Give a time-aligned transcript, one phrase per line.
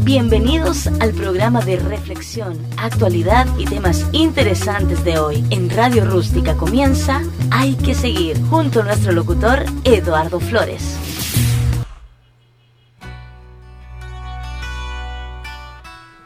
[0.00, 5.42] Bienvenidos al programa de reflexión, actualidad y temas interesantes de hoy.
[5.48, 10.98] En Radio Rústica comienza Hay que seguir, junto a nuestro locutor Eduardo Flores.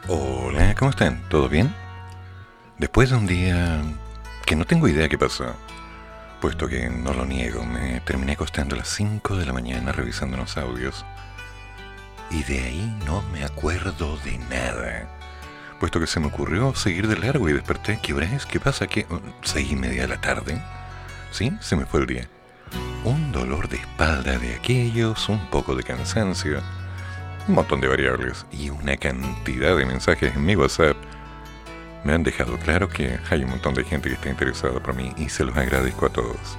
[0.09, 1.21] Hola, ¿cómo están?
[1.29, 1.73] ¿Todo bien?
[2.79, 3.81] Después de un día
[4.45, 5.45] que no tengo idea qué pasó,
[6.47, 10.37] puesto que no lo niego, me terminé acostando a las 5 de la mañana revisando
[10.37, 11.05] los audios
[12.31, 15.09] y de ahí no me acuerdo de nada.
[15.77, 17.99] Puesto que se me ocurrió seguir de largo y desperté.
[18.01, 18.45] ¿Qué hora es?
[18.45, 18.87] ¿Qué pasa?
[18.87, 19.05] ¿Qué?
[19.43, 20.61] ¿Seis y media de la tarde?
[21.31, 22.29] Sí, se me fue el día.
[23.03, 26.61] Un dolor de espalda de aquellos, un poco de cansancio,
[27.49, 30.95] un montón de variables y una cantidad de mensajes en mi WhatsApp
[32.03, 35.13] me han dejado claro que hay un montón de gente que está interesada por mí
[35.17, 36.57] y se los agradezco a todos.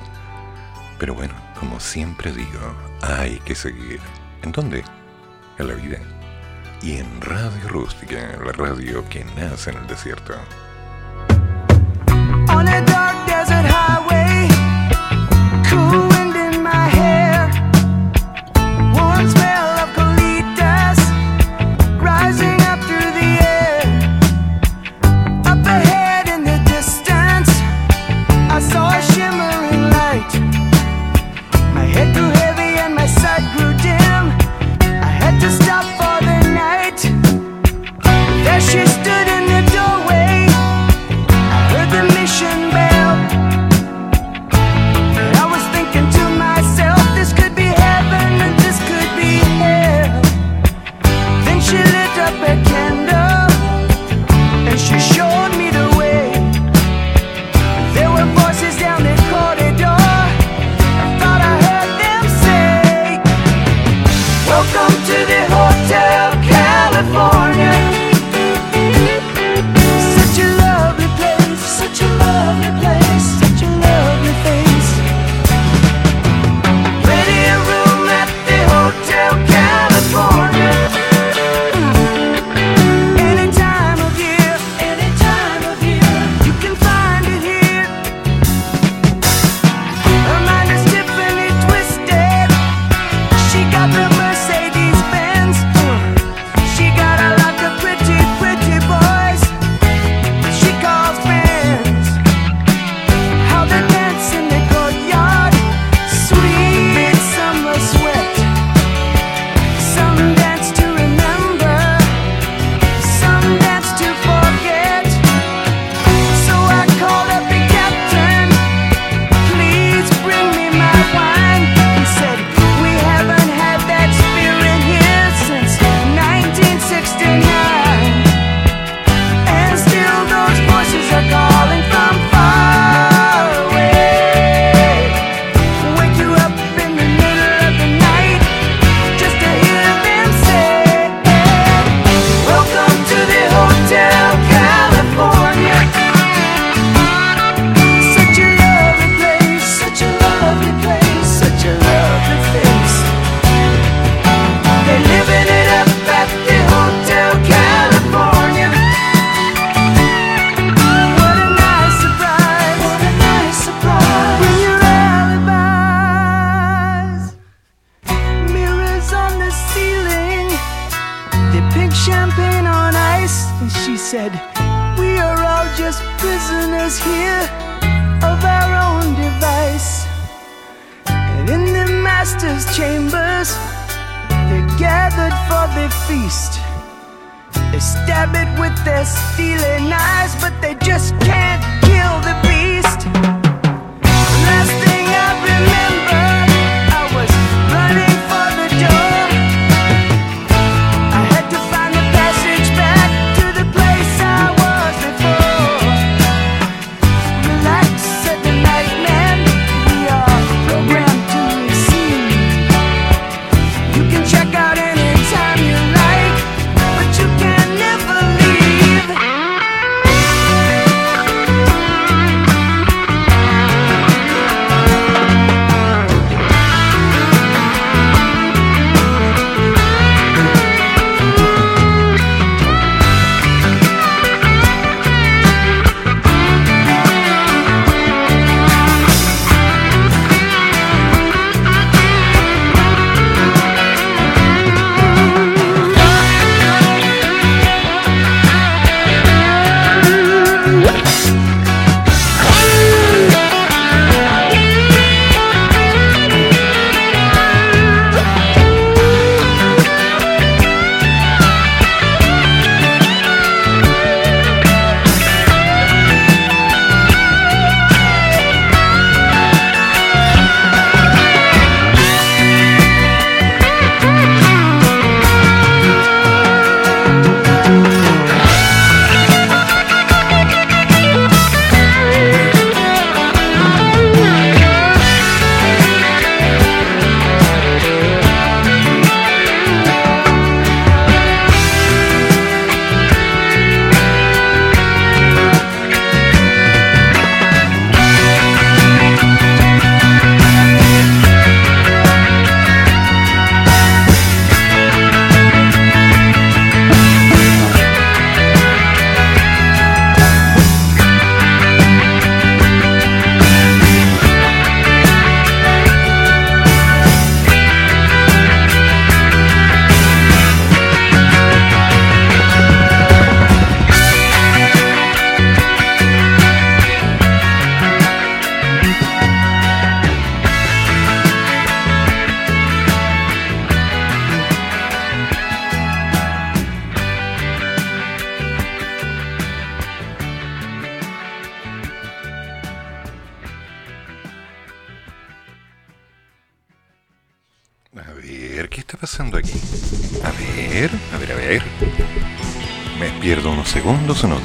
[0.98, 4.00] Pero bueno, como siempre digo, hay que seguir.
[4.42, 4.84] ¿En dónde?
[5.58, 5.98] en la vida.
[6.82, 10.34] Y en Radio Rústica, la radio que nace en el desierto.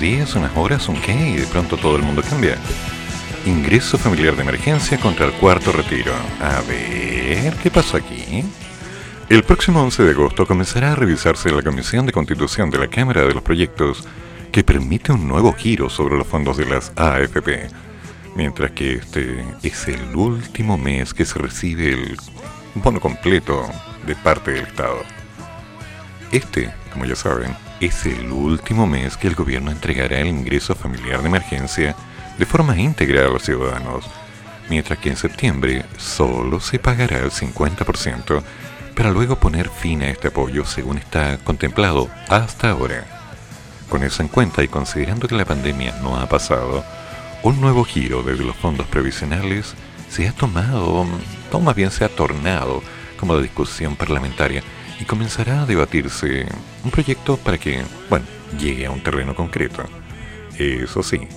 [0.04, 2.58] Días, unas horas, un qué, y de pronto todo el mundo cambia.
[3.46, 6.12] Ingreso familiar de emergencia contra el cuarto retiro.
[6.42, 8.44] A ver, ¿qué pasó aquí?
[9.30, 13.22] El próximo 11 de agosto comenzará a revisarse la Comisión de Constitución de la Cámara
[13.22, 14.06] de los Proyectos
[14.52, 17.70] que permite un nuevo giro sobre los fondos de las AFP,
[18.36, 22.18] mientras que este es el último mes que se recibe el
[22.76, 23.66] bono completo
[24.06, 25.02] de parte del Estado.
[26.30, 31.22] Este, como ya saben, es el último mes que el gobierno entregará el ingreso familiar
[31.22, 31.96] de emergencia
[32.38, 34.06] de forma íntegra a los ciudadanos,
[34.70, 38.42] mientras que en septiembre solo se pagará el 50%
[38.96, 43.06] para luego poner fin a este apoyo según está contemplado hasta ahora.
[43.90, 46.86] Con eso en cuenta y considerando que la pandemia no ha pasado,
[47.44, 49.74] un nuevo giro desde los fondos previsionales
[50.10, 51.06] se ha tomado,
[51.52, 52.82] o más bien se ha tornado
[53.20, 54.64] como de discusión parlamentaria
[55.06, 56.46] comenzará a debatirse
[56.84, 58.26] un proyecto para que, bueno,
[58.60, 59.84] llegue a un terreno concreto.
[60.58, 61.28] Eso sí,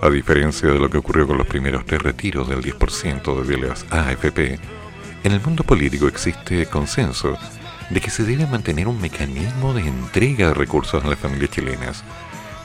[0.00, 3.86] a diferencia de lo que ocurrió con los primeros tres retiros del 10% de las
[3.90, 4.58] AFP,
[5.24, 7.38] en el mundo político existe consenso
[7.90, 12.02] de que se debe mantener un mecanismo de entrega de recursos a las familias chilenas,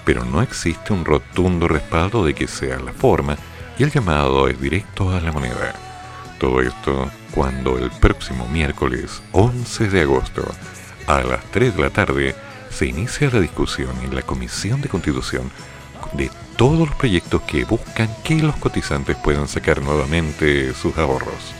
[0.05, 3.37] pero no existe un rotundo respaldo de que sea la forma
[3.77, 5.86] y el llamado es directo a la moneda.
[6.39, 10.43] Todo esto cuando el próximo miércoles 11 de agosto
[11.07, 12.35] a las 3 de la tarde
[12.69, 15.49] se inicia la discusión en la Comisión de Constitución
[16.13, 21.53] de todos los proyectos que buscan que los cotizantes puedan sacar nuevamente sus ahorros.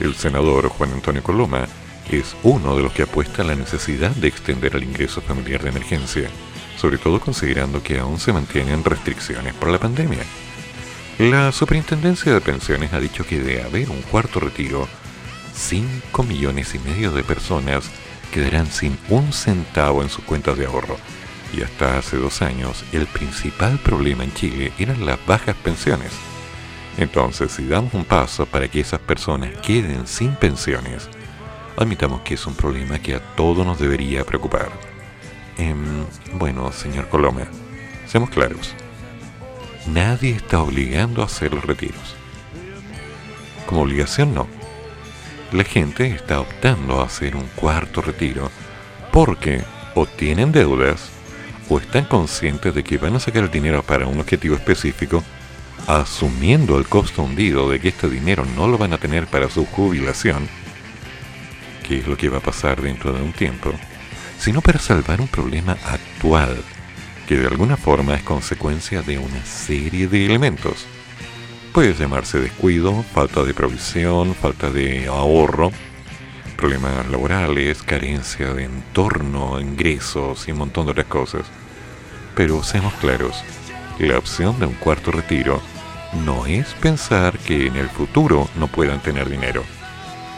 [0.00, 1.66] El senador Juan Antonio Coloma
[2.10, 5.70] es uno de los que apuesta a la necesidad de extender el ingreso familiar de
[5.70, 6.28] emergencia,
[6.76, 10.22] sobre todo considerando que aún se mantienen restricciones por la pandemia.
[11.18, 14.86] La Superintendencia de Pensiones ha dicho que de haber un cuarto retiro,
[15.54, 17.90] 5 millones y medio de personas
[18.30, 20.98] quedarán sin un centavo en sus cuentas de ahorro.
[21.56, 26.12] Y hasta hace dos años, el principal problema en Chile eran las bajas pensiones.
[26.98, 31.08] Entonces, si damos un paso para que esas personas queden sin pensiones,
[31.78, 34.68] admitamos que es un problema que a todos nos debería preocupar.
[35.56, 36.04] Em,
[36.34, 37.46] bueno, señor Coloma,
[38.06, 38.74] seamos claros
[39.92, 42.14] nadie está obligando a hacer los retiros.
[43.66, 44.46] Como obligación no.
[45.52, 48.50] La gente está optando a hacer un cuarto retiro
[49.12, 49.62] porque
[49.94, 51.10] o tienen deudas
[51.68, 55.22] o están conscientes de que van a sacar el dinero para un objetivo específico,
[55.86, 59.66] asumiendo el costo hundido de que este dinero no lo van a tener para su
[59.66, 60.48] jubilación,
[61.86, 63.72] que es lo que va a pasar dentro de un tiempo,
[64.38, 66.62] sino para salvar un problema actual
[67.26, 70.86] que de alguna forma es consecuencia de una serie de elementos.
[71.72, 75.72] Puede llamarse descuido, falta de provisión, falta de ahorro,
[76.56, 81.46] problemas laborales, carencia de entorno, ingresos y un montón de otras cosas.
[82.34, 83.42] Pero seamos claros,
[83.98, 85.60] la opción de un cuarto retiro
[86.24, 89.62] no es pensar que en el futuro no puedan tener dinero.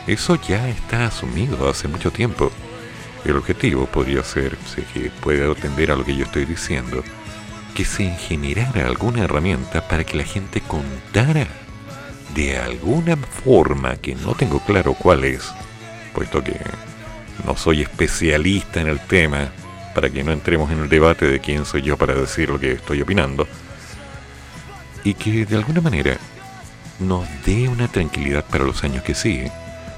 [0.06, 2.50] Eso ya está asumido hace mucho tiempo.
[3.24, 7.02] El objetivo podría ser, sé que puede atender a lo que yo estoy diciendo,
[7.74, 11.46] que se generara alguna herramienta para que la gente contara
[12.34, 15.52] de alguna forma que no tengo claro cuál es,
[16.14, 16.58] puesto que
[17.44, 19.48] no soy especialista en el tema,
[19.94, 22.72] para que no entremos en el debate de quién soy yo para decir lo que
[22.72, 23.46] estoy opinando,
[25.04, 26.16] y que de alguna manera
[27.00, 29.52] nos dé una tranquilidad para los años que siguen,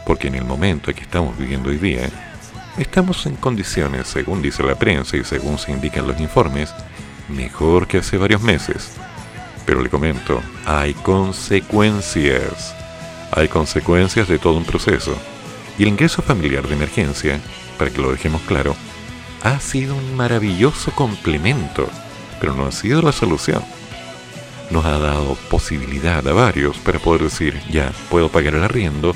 [0.06, 2.08] porque en el momento en que estamos viviendo hoy día,
[2.78, 6.72] Estamos en condiciones, según dice la prensa y según se indican los informes,
[7.28, 8.92] mejor que hace varios meses.
[9.66, 12.74] Pero le comento, hay consecuencias.
[13.32, 15.14] Hay consecuencias de todo un proceso.
[15.78, 17.40] Y el ingreso familiar de emergencia,
[17.76, 18.76] para que lo dejemos claro,
[19.42, 21.88] ha sido un maravilloso complemento,
[22.40, 23.62] pero no ha sido la solución.
[24.70, 29.14] Nos ha dado posibilidad a varios para poder decir, ya, puedo pagar el arriendo,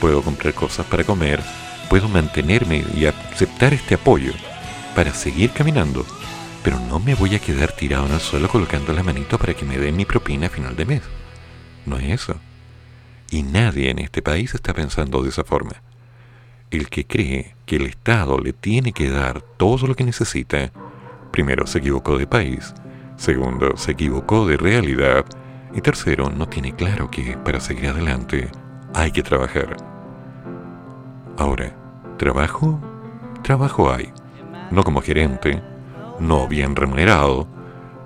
[0.00, 1.42] puedo comprar cosas para comer,
[1.90, 4.32] puedo mantenerme y aceptar este apoyo
[4.94, 6.06] para seguir caminando,
[6.62, 9.64] pero no me voy a quedar tirado en el suelo colocando la manito para que
[9.64, 11.02] me den mi propina a final de mes.
[11.86, 12.36] No es eso.
[13.32, 15.72] Y nadie en este país está pensando de esa forma.
[16.70, 20.70] El que cree que el Estado le tiene que dar todo lo que necesita,
[21.32, 22.72] primero se equivocó de país,
[23.16, 25.24] segundo se equivocó de realidad
[25.74, 28.48] y tercero no tiene claro que para seguir adelante
[28.94, 29.76] hay que trabajar.
[31.36, 31.79] Ahora,
[32.20, 32.78] Trabajo,
[33.42, 34.12] trabajo hay.
[34.70, 35.62] No como gerente,
[36.18, 37.48] no bien remunerado,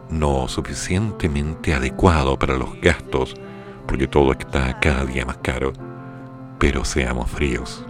[0.08, 3.34] no suficientemente adecuado para los gastos,
[3.88, 5.72] porque todo está cada día más caro.
[6.60, 7.84] Pero seamos fríos.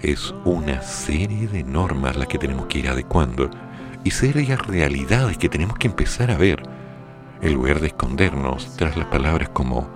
[0.00, 3.50] Es una serie de normas las que tenemos que ir adecuando
[4.04, 6.62] y serias realidades que tenemos que empezar a ver,
[7.40, 9.88] en lugar de escondernos tras las palabras como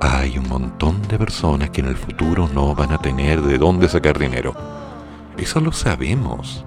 [0.00, 3.88] hay un montón de personas que en el futuro no van a tener de dónde
[3.88, 4.54] sacar dinero.
[5.36, 6.64] Eso lo sabemos.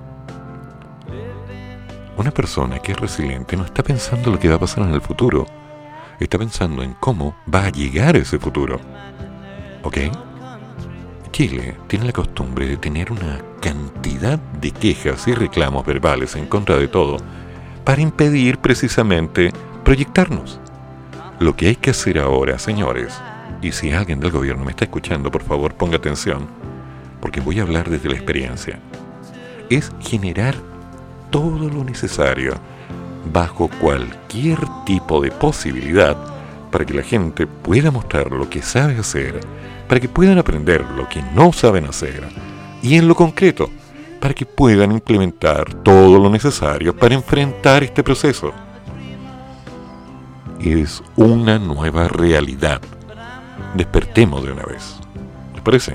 [2.17, 5.01] Una persona que es resiliente no está pensando lo que va a pasar en el
[5.01, 5.45] futuro,
[6.19, 8.79] está pensando en cómo va a llegar ese futuro.
[9.83, 9.97] ¿Ok?
[11.31, 16.75] Chile tiene la costumbre de tener una cantidad de quejas y reclamos verbales en contra
[16.77, 17.17] de todo
[17.85, 20.59] para impedir precisamente proyectarnos.
[21.41, 23.19] Lo que hay que hacer ahora, señores,
[23.63, 26.47] y si alguien del gobierno me está escuchando, por favor ponga atención,
[27.19, 28.77] porque voy a hablar desde la experiencia,
[29.67, 30.53] es generar
[31.31, 32.53] todo lo necesario
[33.33, 36.15] bajo cualquier tipo de posibilidad
[36.69, 39.39] para que la gente pueda mostrar lo que sabe hacer,
[39.87, 42.23] para que puedan aprender lo que no saben hacer
[42.83, 43.67] y en lo concreto,
[44.19, 48.53] para que puedan implementar todo lo necesario para enfrentar este proceso.
[50.63, 52.81] Es una nueva realidad.
[53.73, 54.99] Despertemos de una vez.
[55.53, 55.93] ¿Les parece?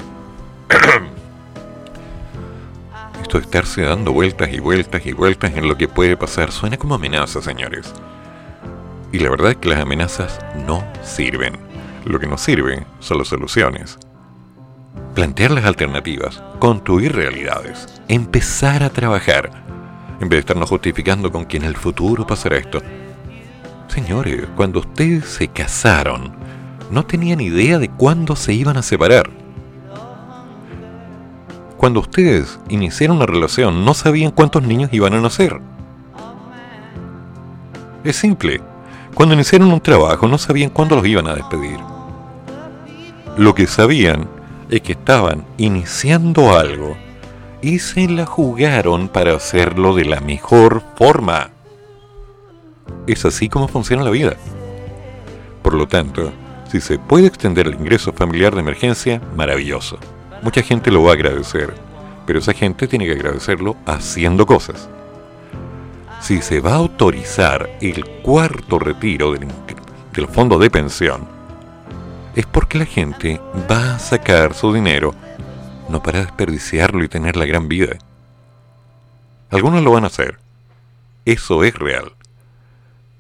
[3.23, 6.79] Esto de estarse dando vueltas y vueltas y vueltas en lo que puede pasar suena
[6.79, 7.95] como amenaza, señores.
[9.13, 11.57] Y la verdad es que las amenazas no sirven.
[12.05, 14.01] Lo que no sirve son las soluciones.
[15.15, 19.49] Plantear las alternativas, construir realidades, empezar a trabajar,
[20.21, 22.83] en vez de estarnos justificando con que en el futuro pasará esto.
[23.97, 26.33] Señores, cuando ustedes se casaron,
[26.93, 29.29] no tenían idea de cuándo se iban a separar
[31.76, 35.61] cuando ustedes iniciaron una relación no sabían cuántos niños iban a nacer.
[38.03, 38.61] Es simple.
[39.15, 41.79] Cuando iniciaron un trabajo no sabían cuándo los iban a despedir.
[43.37, 44.29] Lo que sabían
[44.71, 46.97] es que estaban iniciando algo
[47.62, 51.50] y se la jugaron para hacerlo de la mejor forma.
[53.07, 54.37] Es así como funciona la vida.
[55.62, 56.33] Por lo tanto,
[56.71, 59.99] si se puede extender el ingreso familiar de emergencia, maravilloso.
[60.43, 61.75] Mucha gente lo va a agradecer,
[62.26, 64.88] pero esa gente tiene que agradecerlo haciendo cosas.
[66.21, 69.47] Si se va a autorizar el cuarto retiro del,
[70.28, 71.26] fondo de pensión,
[72.35, 73.40] es porque la gente
[73.71, 75.14] va a sacar su dinero
[75.88, 77.97] no para desperdiciarlo y tener la gran vida.
[79.50, 80.38] Algunos lo van a hacer.
[81.25, 82.12] Eso es real.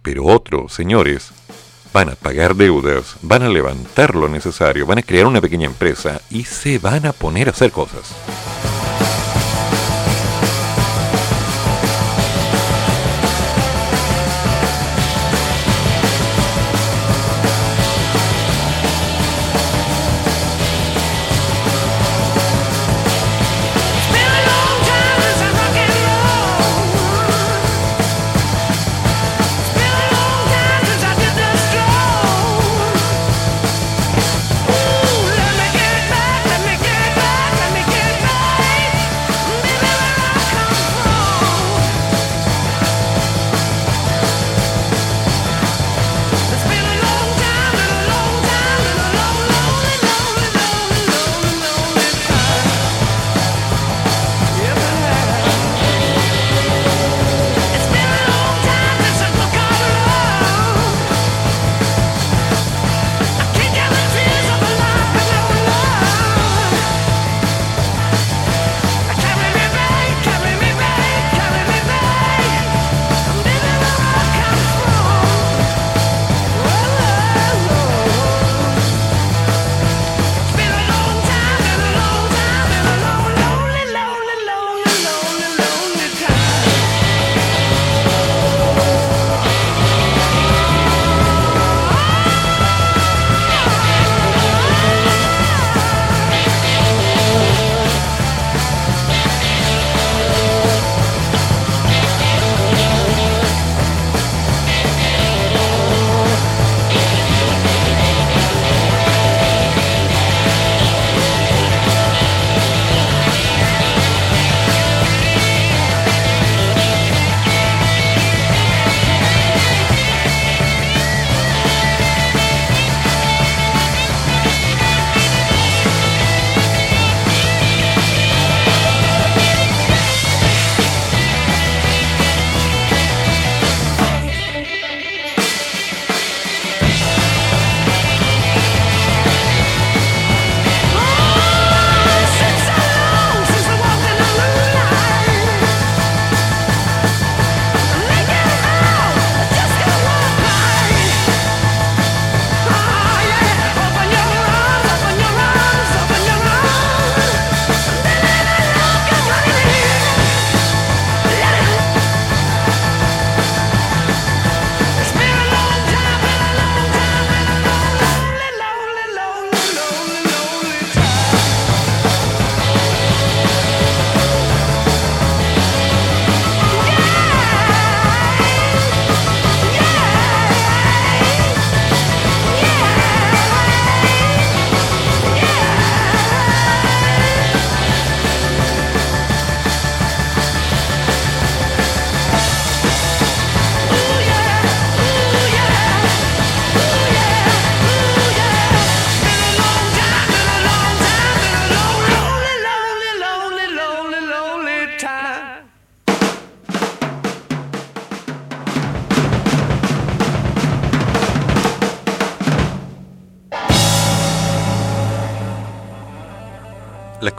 [0.06, 1.32] Pero otros, señores,
[1.92, 6.20] van a pagar deudas, van a levantar lo necesario, van a crear una pequeña empresa
[6.30, 8.14] y se van a poner a hacer cosas.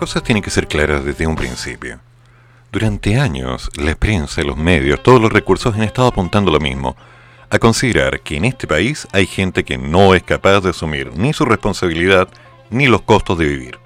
[0.08, 2.00] Cosas tienen que ser claras desde un principio.
[2.72, 6.96] Durante años, la prensa, los medios, todos los recursos han estado apuntando lo mismo,
[7.50, 11.34] a considerar que en este país hay gente que no es capaz de asumir ni
[11.34, 12.30] su responsabilidad
[12.70, 13.80] ni los costos de vivir.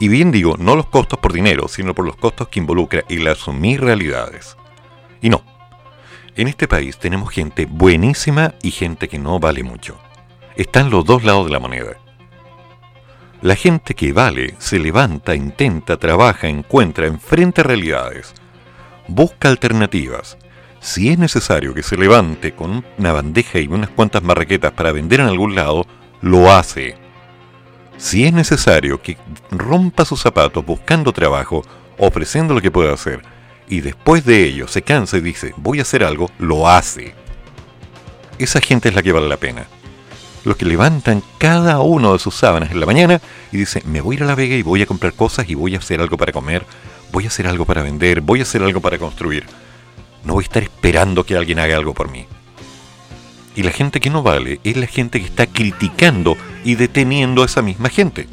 [0.00, 3.28] Y bien digo, no los costos por dinero, sino por los costos que involucra el
[3.28, 4.56] asumir realidades.
[5.20, 5.42] Y no.
[6.34, 9.98] En este país tenemos gente buenísima y gente que no vale mucho.
[10.54, 11.98] Están los dos lados de la moneda.
[13.46, 18.34] La gente que vale se levanta, intenta, trabaja, encuentra, enfrenta realidades,
[19.06, 20.36] busca alternativas.
[20.80, 25.20] Si es necesario que se levante con una bandeja y unas cuantas marraquetas para vender
[25.20, 25.86] en algún lado,
[26.22, 26.96] lo hace.
[27.98, 29.16] Si es necesario que
[29.52, 31.62] rompa sus zapatos buscando trabajo,
[31.98, 33.22] ofreciendo lo que puede hacer,
[33.68, 37.14] y después de ello se cansa y dice, voy a hacer algo, lo hace.
[38.40, 39.68] Esa gente es la que vale la pena
[40.46, 44.14] los que levantan cada uno de sus sábanas en la mañana y dicen, me voy
[44.14, 46.16] a ir a la vega y voy a comprar cosas y voy a hacer algo
[46.16, 46.64] para comer,
[47.10, 49.44] voy a hacer algo para vender, voy a hacer algo para construir.
[50.22, 52.26] No voy a estar esperando que alguien haga algo por mí.
[53.56, 57.46] Y la gente que no vale es la gente que está criticando y deteniendo a
[57.46, 58.28] esa misma gente.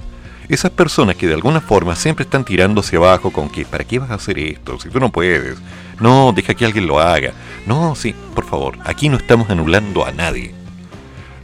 [0.49, 3.97] Esas personas que de alguna forma siempre están tirando hacia abajo con que, ¿para qué
[3.97, 4.79] vas a hacer esto?
[4.79, 5.57] Si tú no puedes.
[5.99, 7.33] No, deja que alguien lo haga.
[7.65, 10.62] No, sí, por favor, aquí no estamos anulando a nadie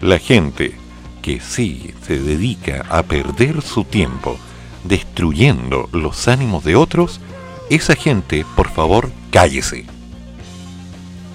[0.02, 0.76] la gente
[1.22, 4.38] que sí se dedica a perder su tiempo
[4.84, 7.20] destruyendo los ánimos de otros,
[7.70, 9.86] esa gente, por favor, cállese.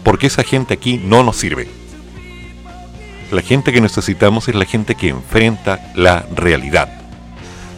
[0.02, 1.68] Porque esa gente aquí no nos sirve.
[3.30, 6.88] La gente que necesitamos es la gente que enfrenta la realidad.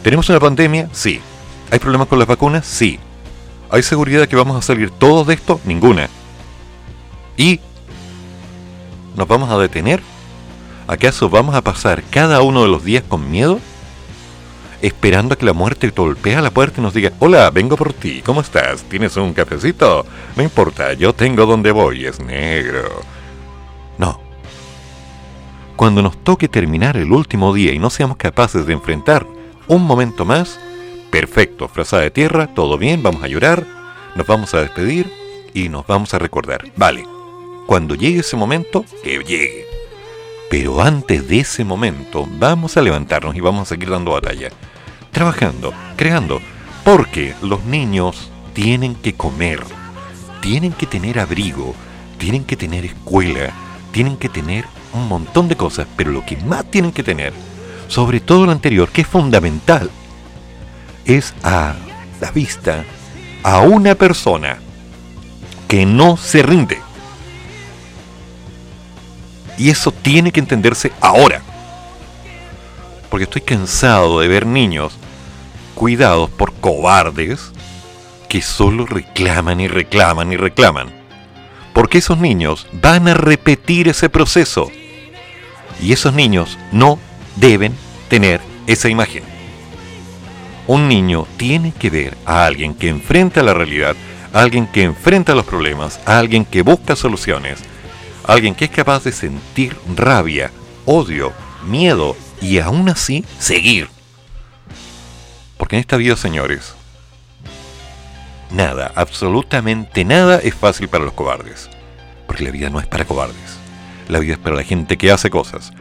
[0.02, 0.88] ¿Tenemos una pandemia?
[0.92, 1.20] Sí.
[1.70, 2.66] ¿Hay problemas con las vacunas?
[2.66, 2.98] Sí.
[3.70, 5.60] ¿Hay seguridad que vamos a salir todos de esto?
[5.64, 6.08] Ninguna.
[7.36, 7.60] ¿Y
[9.16, 10.00] nos vamos a detener?
[10.88, 13.58] ¿Acaso vamos a pasar cada uno de los días con miedo?
[14.82, 17.92] Esperando a que la muerte golpee a la puerta y nos diga, hola, vengo por
[17.92, 18.82] ti, ¿cómo estás?
[18.84, 20.06] ¿Tienes un cafecito?
[20.36, 23.00] No importa, yo tengo donde voy, es negro.
[23.98, 24.20] No.
[25.74, 29.26] Cuando nos toque terminar el último día y no seamos capaces de enfrentar
[29.66, 30.60] un momento más,
[31.10, 33.66] perfecto, frazada de tierra, todo bien, vamos a llorar,
[34.14, 35.12] nos vamos a despedir
[35.52, 36.64] y nos vamos a recordar.
[36.76, 37.04] Vale,
[37.66, 39.65] cuando llegue ese momento, que llegue.
[40.48, 44.50] Pero antes de ese momento vamos a levantarnos y vamos a seguir dando batalla.
[45.10, 46.40] Trabajando, creando.
[46.84, 49.60] Porque los niños tienen que comer,
[50.40, 51.74] tienen que tener abrigo,
[52.18, 53.52] tienen que tener escuela,
[53.90, 55.88] tienen que tener un montón de cosas.
[55.96, 57.32] Pero lo que más tienen que tener,
[57.88, 59.90] sobre todo lo anterior, que es fundamental,
[61.04, 61.74] es a
[62.20, 62.84] la vista
[63.42, 64.58] a una persona
[65.66, 66.85] que no se rinde
[69.58, 71.42] y eso tiene que entenderse ahora.
[73.10, 74.98] Porque estoy cansado de ver niños
[75.74, 77.52] cuidados por cobardes
[78.28, 80.90] que solo reclaman y reclaman y reclaman.
[81.72, 84.70] Porque esos niños van a repetir ese proceso.
[85.80, 86.98] Y esos niños no
[87.36, 87.74] deben
[88.08, 89.22] tener esa imagen.
[90.66, 93.94] Un niño tiene que ver a alguien que enfrenta la realidad,
[94.32, 97.62] a alguien que enfrenta los problemas, a alguien que busca soluciones,
[98.26, 100.50] Alguien que es capaz de sentir rabia,
[100.84, 101.32] odio,
[101.64, 103.88] miedo y aún así seguir.
[105.56, 106.74] Porque en esta vida, señores,
[108.50, 111.70] nada, absolutamente nada es fácil para los cobardes.
[112.26, 113.58] Porque la vida no es para cobardes.
[114.08, 115.72] La vida es para la gente que hace cosas.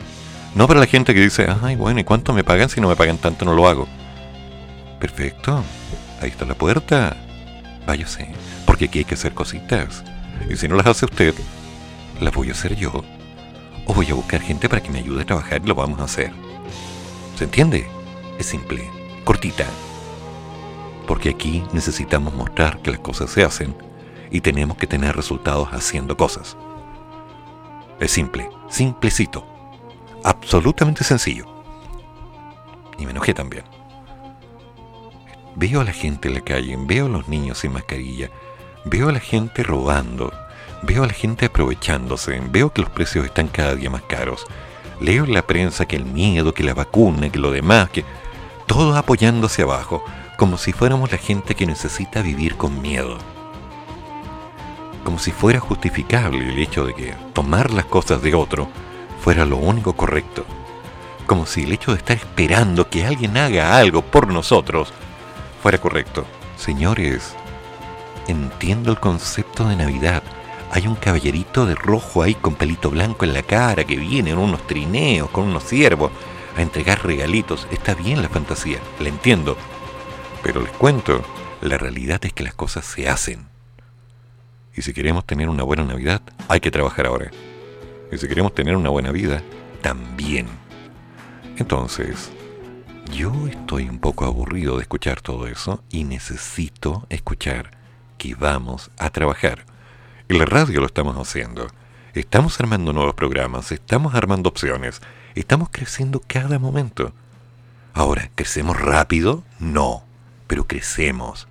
[0.53, 2.69] No para la gente que dice, ay, bueno, ¿y cuánto me pagan?
[2.69, 3.87] Si no me pagan tanto, no lo hago.
[4.99, 5.63] Perfecto.
[6.21, 7.17] Ahí está la puerta.
[7.85, 8.29] Váyase.
[8.65, 10.03] Porque aquí hay que hacer cositas.
[10.49, 11.33] Y si no las hace usted,
[12.21, 13.03] ¿La voy a hacer yo?
[13.85, 16.05] ¿O voy a buscar gente para que me ayude a trabajar y lo vamos a
[16.05, 16.31] hacer?
[17.35, 17.87] ¿Se entiende?
[18.39, 18.89] Es simple,
[19.25, 19.65] cortita.
[21.07, 23.75] Porque aquí necesitamos mostrar que las cosas se hacen
[24.31, 26.55] y tenemos que tener resultados haciendo cosas.
[27.99, 29.45] Es simple, simplecito.
[30.23, 31.45] Absolutamente sencillo.
[32.97, 33.65] Y me enojé también.
[35.55, 38.29] Veo a la gente en la calle, veo a los niños sin mascarilla,
[38.85, 40.31] veo a la gente robando,
[40.81, 44.45] Veo a la gente aprovechándose, veo que los precios están cada día más caros.
[44.99, 48.05] Leo en la prensa que el miedo, que la vacuna, que lo demás, que
[48.65, 50.03] todo apoyándose abajo,
[50.37, 53.17] como si fuéramos la gente que necesita vivir con miedo.
[55.03, 58.67] Como si fuera justificable el hecho de que tomar las cosas de otro
[59.21, 60.45] fuera lo único correcto.
[61.25, 64.93] Como si el hecho de estar esperando que alguien haga algo por nosotros
[65.61, 66.25] fuera correcto.
[66.57, 67.33] Señores,
[68.27, 70.23] entiendo el concepto de Navidad
[70.71, 74.37] hay un caballerito de rojo ahí con pelito blanco en la cara que viene en
[74.37, 76.11] unos trineos con unos ciervos
[76.57, 77.67] a entregar regalitos.
[77.71, 79.57] Está bien la fantasía, la entiendo.
[80.43, 81.21] Pero les cuento,
[81.61, 83.47] la realidad es que las cosas se hacen.
[84.75, 87.31] Y si queremos tener una buena Navidad, hay que trabajar ahora.
[88.11, 89.41] Y si queremos tener una buena vida,
[89.81, 90.47] también.
[91.57, 92.31] Entonces,
[93.13, 97.71] yo estoy un poco aburrido de escuchar todo eso y necesito escuchar
[98.17, 99.65] que vamos a trabajar.
[100.27, 101.67] En la radio lo estamos haciendo.
[102.15, 104.99] Estamos armando nuevos programas, estamos armando opciones,
[105.35, 107.13] estamos creciendo cada momento.
[107.93, 109.43] Ahora, ¿crecemos rápido?
[109.59, 110.03] No,
[110.47, 111.47] pero crecemos.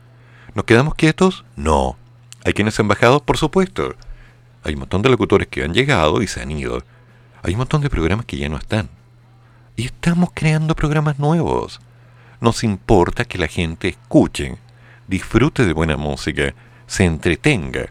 [0.54, 1.44] ¿Nos quedamos quietos?
[1.54, 1.96] No.
[2.44, 3.22] ¿Hay quienes han bajado?
[3.22, 3.94] Por supuesto.
[4.64, 6.82] Hay un montón de locutores que han llegado y se han ido.
[7.44, 8.88] Hay un montón de programas que ya no están.
[9.76, 11.80] Y estamos creando programas nuevos.
[12.40, 14.58] Nos importa que la gente escuche,
[15.06, 16.54] disfrute de buena música,
[16.88, 17.90] se entretenga.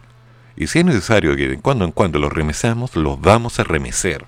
[0.56, 4.26] Y si es necesario que de cuando en cuando los remesamos, los vamos a remecer.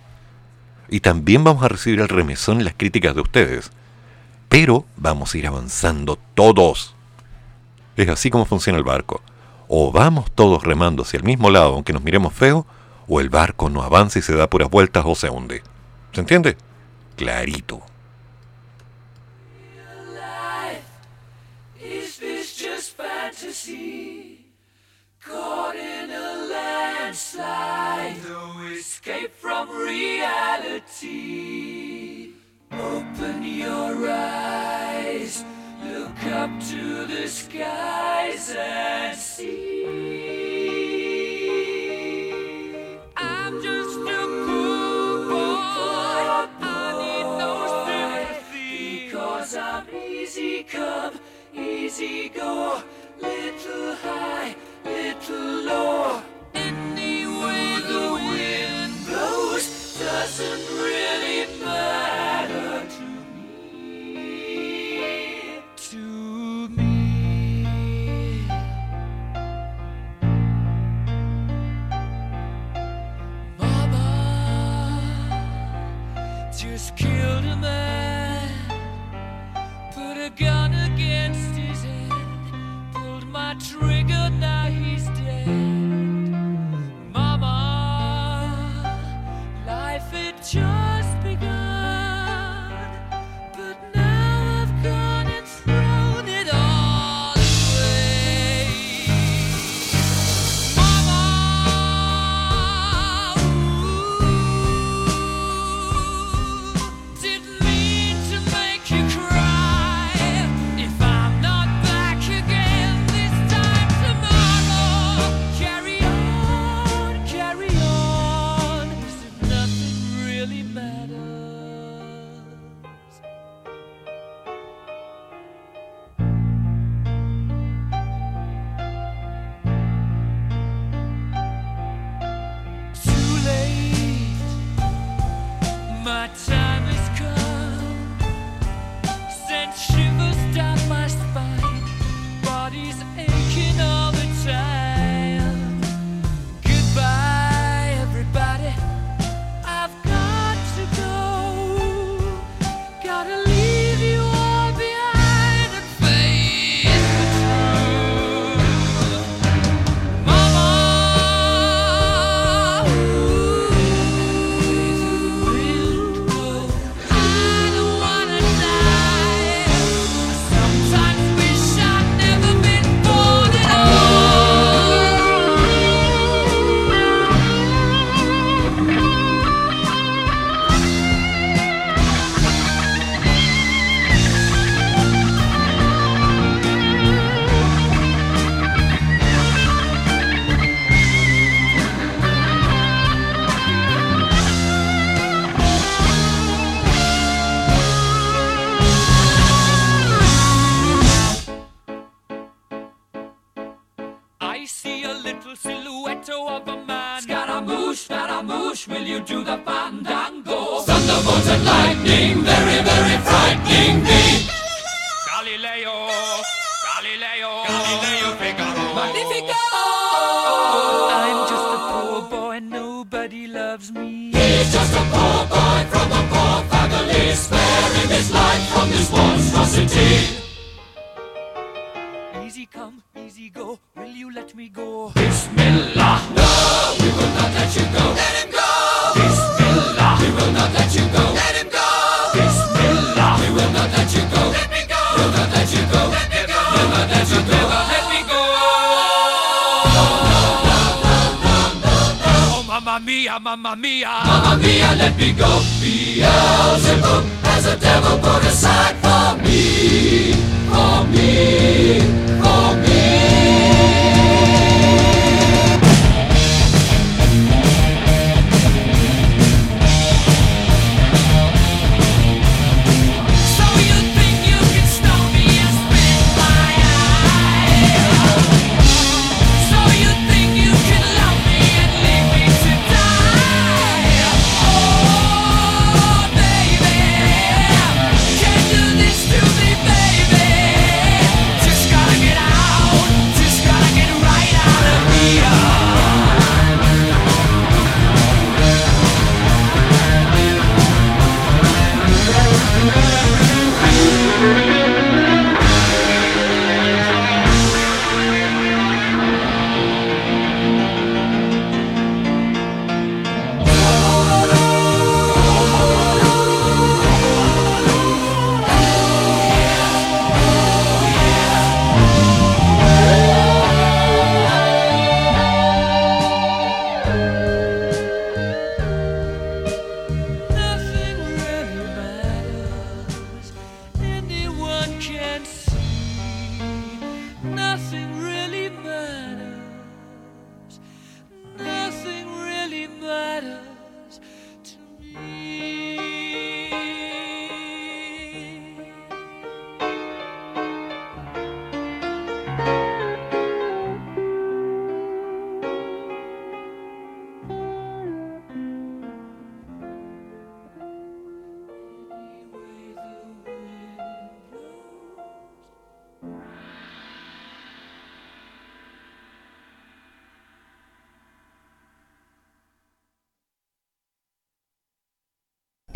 [0.90, 3.72] Y también vamos a recibir el remesón y las críticas de ustedes.
[4.50, 6.96] Pero vamos a ir avanzando todos.
[7.96, 9.22] Es así como funciona el barco.
[9.68, 12.66] O vamos todos remando hacia el mismo lado aunque nos miremos feo,
[13.08, 15.64] o el barco no avanza y se da puras vueltas o se hunde.
[16.12, 16.58] ¿Se entiende?
[17.16, 17.82] Clarito.
[27.16, 31.14] Landslide, no escape from reality.
[32.74, 35.46] Open your eyes,
[35.82, 39.86] look up to the skies and see.
[43.16, 44.55] I'm just come,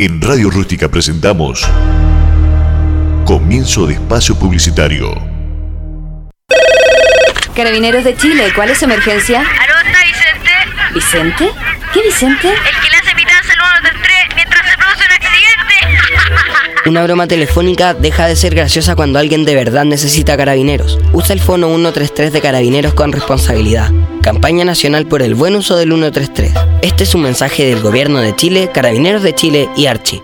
[0.02, 1.68] En Radio Rústica presentamos
[3.26, 5.14] Comienzo de Espacio Publicitario.
[7.54, 9.42] Carabineros de Chile, ¿cuál es su emergencia?
[9.42, 10.52] ¿Aló, Vicente?
[10.94, 11.50] ¿Vicente?
[11.92, 12.48] ¿Qué Vicente?
[12.48, 12.88] El que
[16.89, 20.97] Una broma telefónica deja de ser graciosa cuando alguien de verdad necesita carabineros.
[21.13, 23.91] Usa el fono 133 de carabineros con responsabilidad.
[24.23, 26.52] Campaña Nacional por el Buen Uso del 133.
[26.82, 30.23] Este es un mensaje del Gobierno de Chile, Carabineros de Chile y Archi.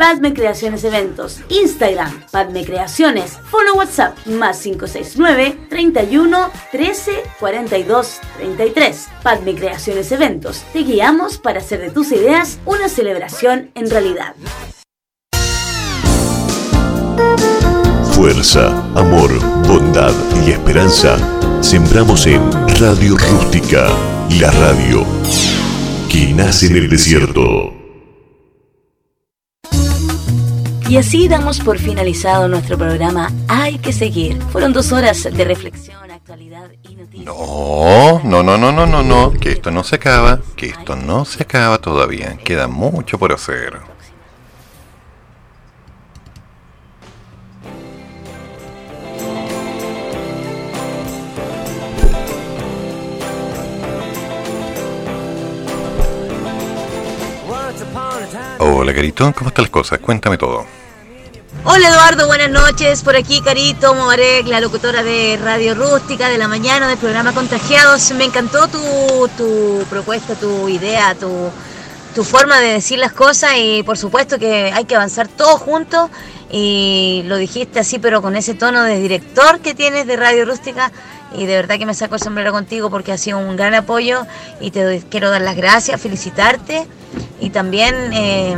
[0.00, 9.08] Padme Creaciones Eventos, Instagram, Padme Creaciones, Fono WhatsApp, más 569 31 13 42 33.
[9.22, 14.34] Padme Creaciones Eventos, te guiamos para hacer de tus ideas una celebración en realidad.
[18.12, 19.30] Fuerza, amor,
[19.68, 20.14] bondad
[20.46, 21.18] y esperanza
[21.60, 22.40] sembramos en
[22.80, 23.86] Radio Rústica,
[24.40, 25.04] la radio
[26.10, 27.79] que nace en el desierto.
[30.90, 34.42] Y así damos por finalizado nuestro programa Hay que seguir.
[34.50, 37.26] Fueron dos horas de reflexión, actualidad y noticias.
[37.26, 41.24] No, no, no, no, no, no, no, que esto no se acaba, que esto no
[41.24, 43.78] se acaba todavía, queda mucho por hacer.
[58.58, 60.00] Hola, Carito, ¿cómo están las cosas?
[60.00, 60.79] Cuéntame todo.
[61.62, 63.02] Hola Eduardo, buenas noches.
[63.02, 68.10] Por aquí Carito Mobarek, la locutora de Radio Rústica de la mañana del programa Contagiados.
[68.12, 71.50] Me encantó tu, tu propuesta, tu idea, tu,
[72.14, 76.08] tu forma de decir las cosas y por supuesto que hay que avanzar todos juntos
[76.50, 80.90] y lo dijiste así pero con ese tono de director que tienes de Radio Rústica
[81.36, 84.26] y de verdad que me saco el sombrero contigo porque ha sido un gran apoyo
[84.62, 86.86] y te quiero dar las gracias, felicitarte
[87.38, 88.56] y también eh,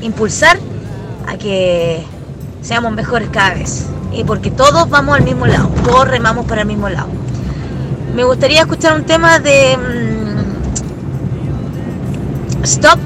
[0.00, 0.58] impulsar
[1.26, 2.04] a que
[2.62, 6.66] seamos mejores cada vez y porque todos vamos al mismo lado, todos remamos para el
[6.66, 7.08] mismo lado.
[8.14, 10.32] Me gustaría escuchar un tema de mm,
[12.64, 12.98] Stop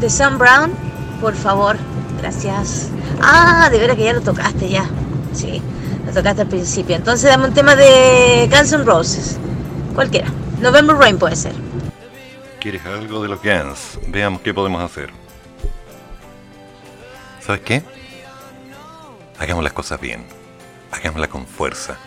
[0.00, 0.70] de Sam Brown,
[1.20, 1.76] por favor,
[2.20, 2.90] gracias.
[3.22, 4.88] Ah, de veras que ya lo tocaste ya,
[5.32, 5.62] sí.
[6.04, 6.94] Lo tocaste al principio.
[6.94, 9.38] Entonces dame un tema de Guns N' Roses.
[9.94, 10.28] Cualquiera.
[10.60, 11.52] November Rain puede ser.
[12.60, 13.98] ¿Quieres algo de los Guns?
[14.08, 15.10] Veamos qué podemos hacer.
[17.40, 17.82] ¿Sabes qué?
[19.38, 20.24] Hagamos las cosas bien.
[20.90, 21.98] Hagámoslas con fuerza.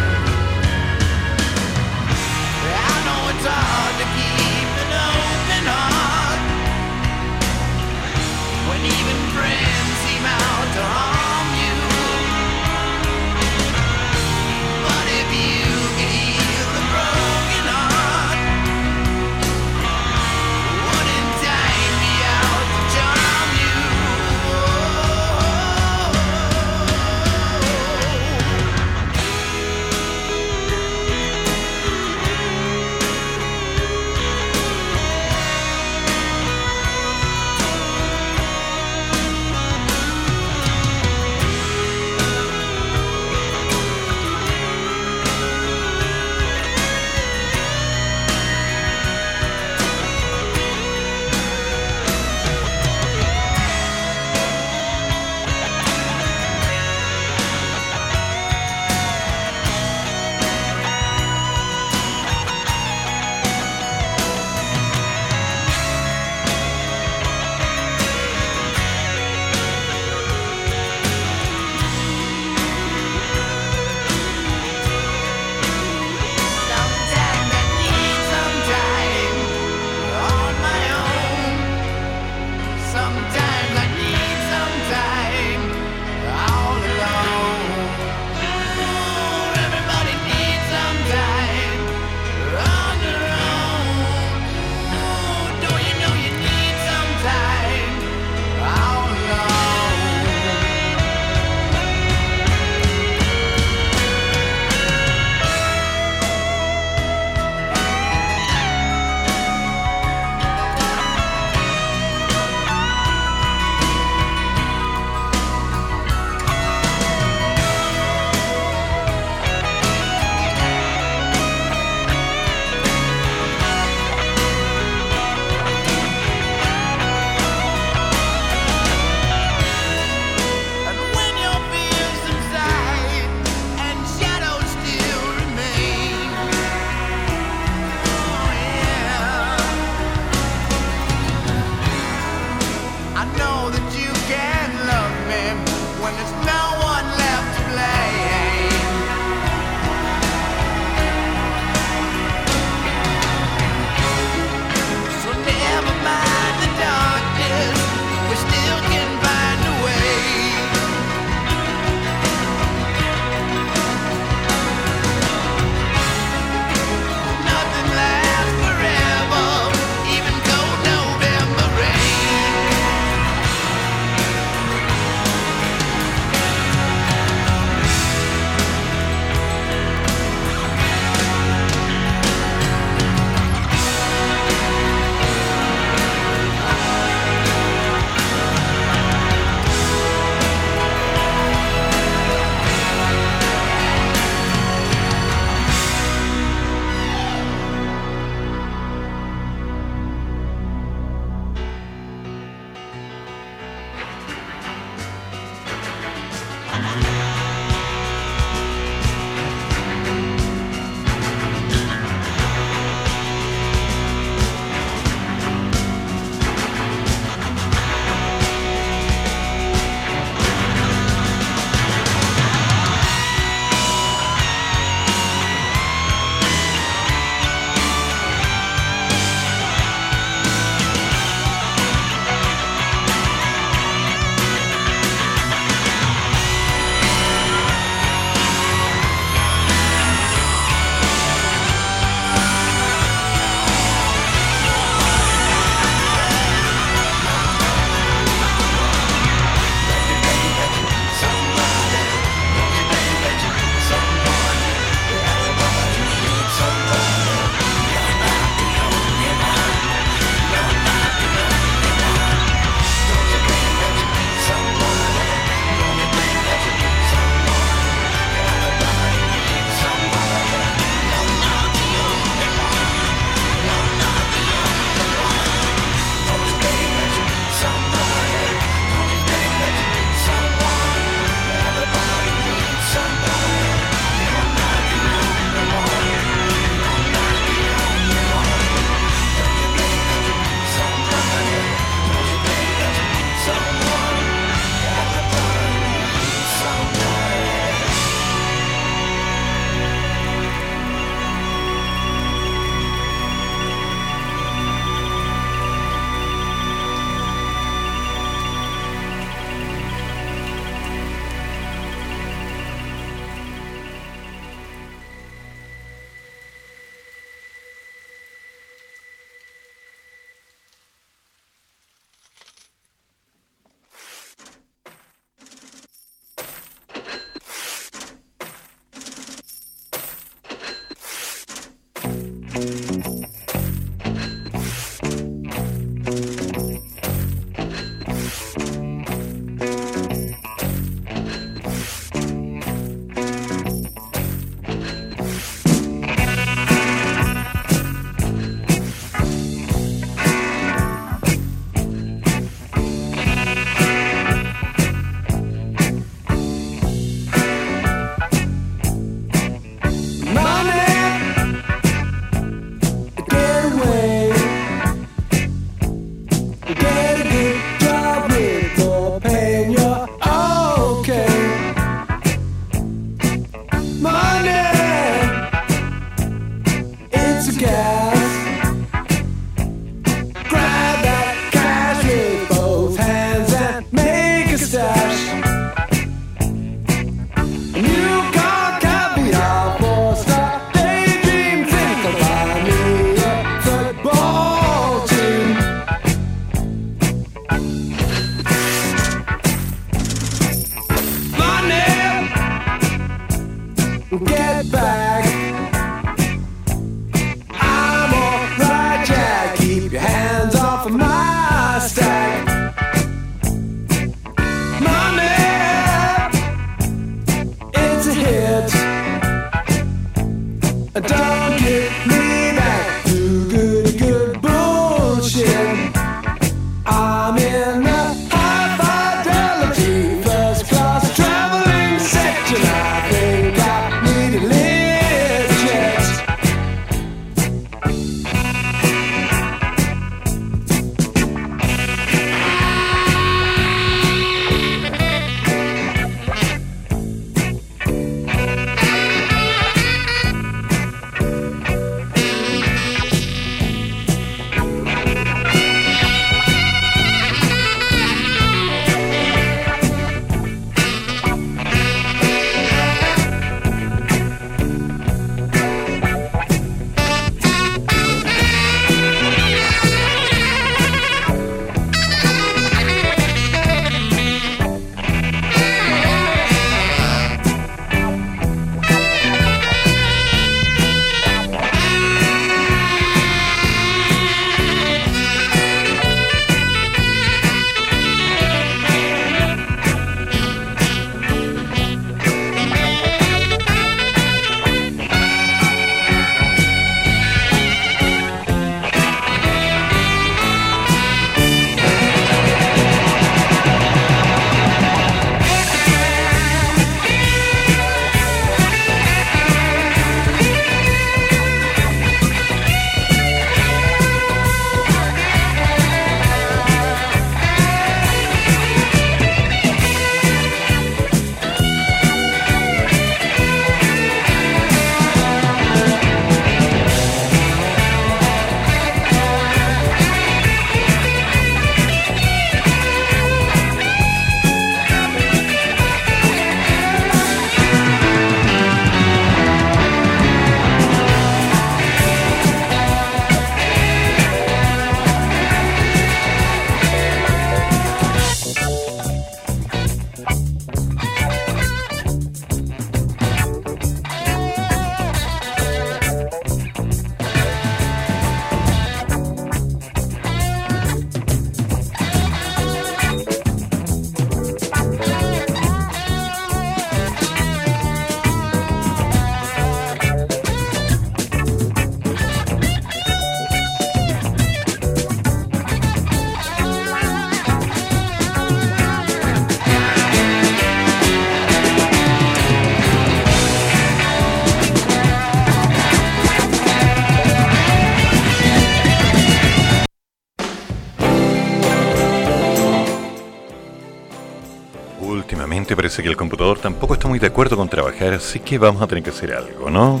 [595.92, 598.86] Parece que el computador tampoco está muy de acuerdo con trabajar, así que vamos a
[598.86, 600.00] tener que hacer algo, ¿no?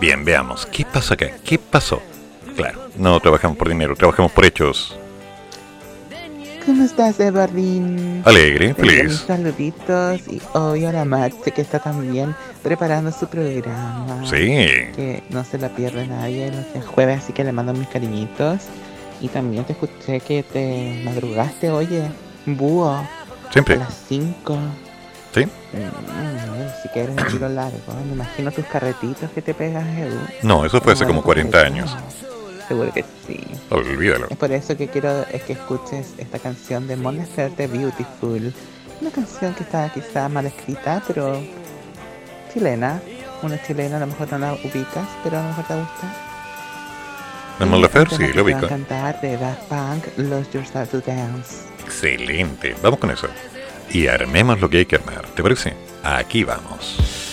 [0.00, 1.26] Bien, veamos, ¿qué pasa acá?
[1.44, 2.00] ¿Qué pasó?
[2.54, 4.96] Claro, no trabajamos por dinero, trabajamos por hechos.
[6.64, 8.22] ¿Cómo estás, Evardín?
[8.24, 9.24] Alegre, feliz.
[9.26, 14.24] saluditos y hoy a la Max que está también preparando su programa.
[14.24, 14.36] Sí.
[14.94, 18.60] Que no se la pierde nadie los jueves, así que le mando mis cariñitos.
[19.20, 22.04] Y también te escuché que te madrugaste, oye,
[22.46, 23.04] búho.
[23.50, 23.74] Siempre.
[23.74, 24.56] A las 5.
[25.34, 25.46] ¿Sí?
[26.82, 27.78] si que eres de tiro largo.
[28.06, 30.18] Me imagino tus carretitos que te pegas, Edu.
[30.42, 31.96] No, eso fue hace como 40 años.
[32.68, 33.40] Seguro que sí.
[33.70, 34.26] Olvídalo.
[34.30, 38.52] Es por eso que quiero es que escuches esta canción de Mon Laferte Beautiful.
[39.00, 41.40] Una canción que está quizá mal escrita, pero
[42.52, 43.00] chilena.
[43.42, 46.14] Una chilena, a lo mejor no la ubicas, pero a lo mejor te gusta.
[47.58, 48.16] ¿De Mon Laferte?
[48.18, 48.68] Y el Sí, lo ubico.
[48.68, 51.64] cantar de Daft Punk, Lost Yourself to Dance.
[51.84, 52.74] Excelente.
[52.82, 53.28] Vamos con eso.
[53.90, 55.26] Y armemos lo que hay que armar.
[55.34, 55.74] ¿Te parece?
[56.02, 57.31] Aquí vamos.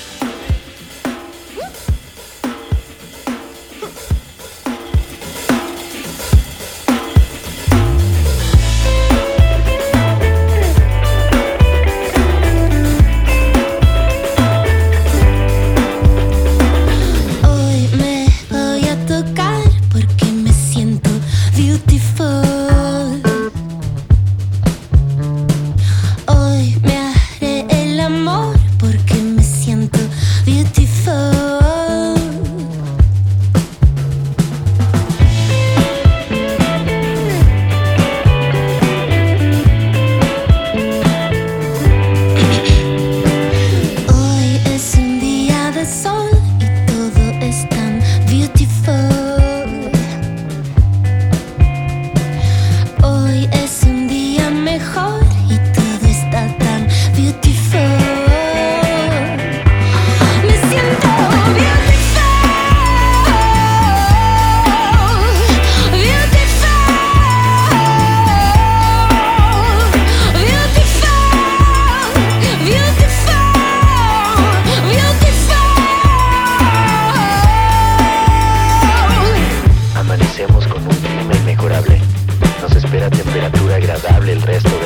[84.09, 84.78] Agradable el resto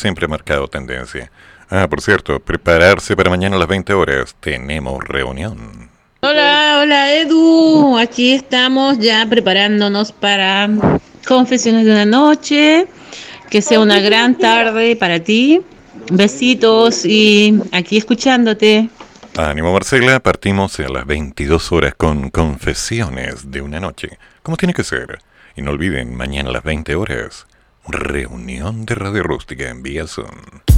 [0.00, 1.30] siempre ha marcado tendencia.
[1.68, 4.34] Ah, por cierto, prepararse para mañana a las 20 horas.
[4.40, 5.88] Tenemos reunión.
[6.22, 7.96] Hola, hola Edu.
[7.96, 10.68] Aquí estamos ya preparándonos para
[11.26, 12.88] Confesiones de una noche.
[13.48, 15.60] Que sea una gran tarde para ti.
[16.10, 18.88] Besitos y aquí escuchándote.
[19.36, 24.18] Ánimo Marcela, partimos a las 22 horas con Confesiones de una noche.
[24.42, 25.20] Como tiene que ser.
[25.56, 27.46] Y no olviden, mañana a las 20 horas,
[27.88, 30.69] Reunión de Radio Rústica en Vía Zoom.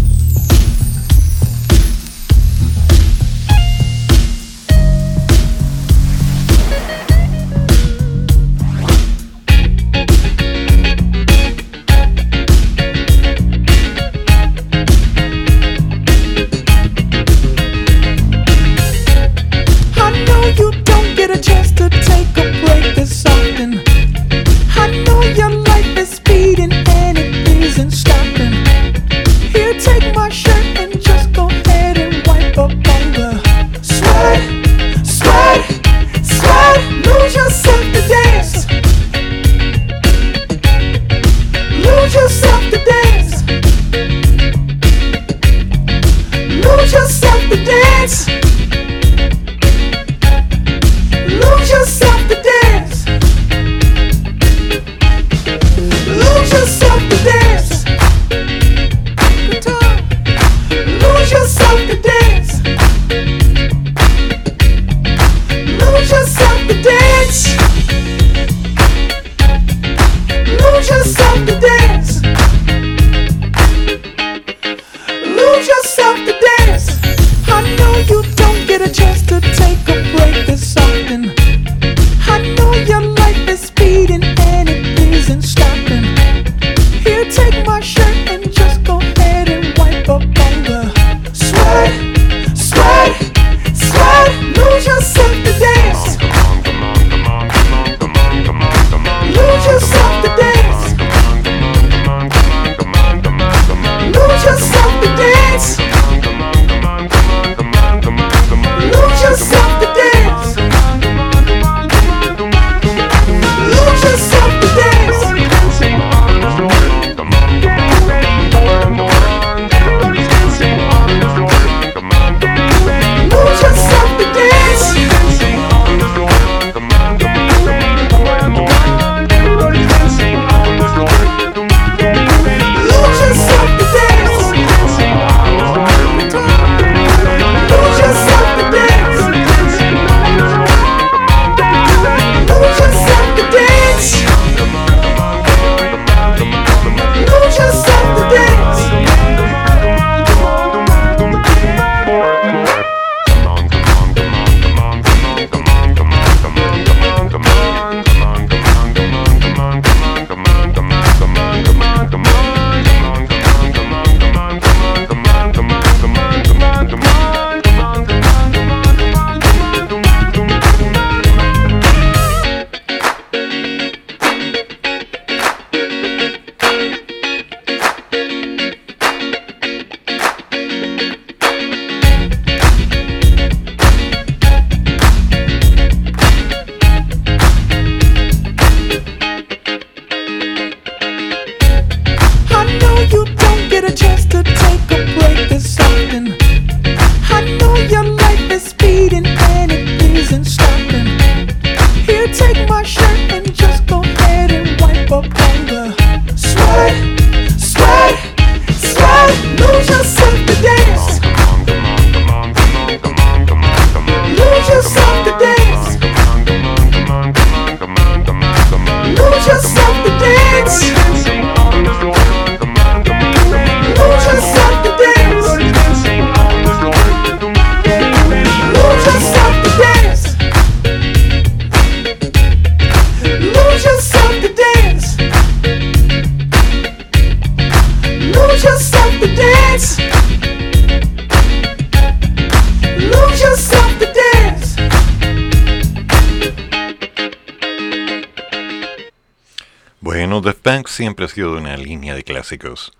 [250.92, 252.92] siempre ha sido de una línea de clásicos.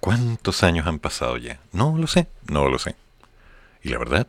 [0.00, 1.60] ¿Cuántos años han pasado ya?
[1.72, 2.96] No lo sé, no lo sé.
[3.82, 4.28] Y la verdad,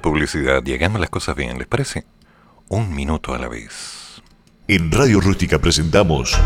[0.00, 2.06] publicidad y hagamos las cosas bien, ¿les parece?
[2.68, 4.22] Un minuto a la vez.
[4.68, 6.36] En Radio Rústica presentamos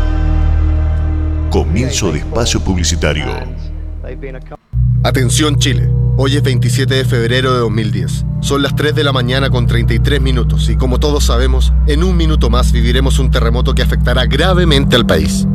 [1.49, 3.25] Comienzo de Espacio Publicitario.
[5.03, 8.25] Atención Chile, hoy es 27 de febrero de 2010.
[8.41, 12.15] Son las 3 de la mañana con 33 minutos y como todos sabemos, en un
[12.15, 15.47] minuto más viviremos un terremoto que afectará gravemente al país.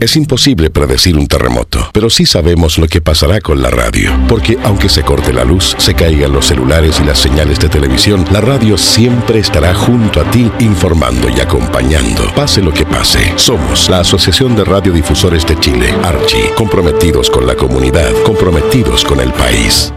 [0.00, 4.10] Es imposible predecir un terremoto, pero sí sabemos lo que pasará con la radio.
[4.28, 8.24] Porque aunque se corte la luz, se caigan los celulares y las señales de televisión,
[8.30, 12.22] la radio siempre estará junto a ti informando y acompañando.
[12.34, 13.32] Pase lo que pase.
[13.36, 19.32] Somos la Asociación de Radiodifusores de Chile, Archie, comprometidos con la comunidad, comprometidos con el
[19.32, 19.92] país.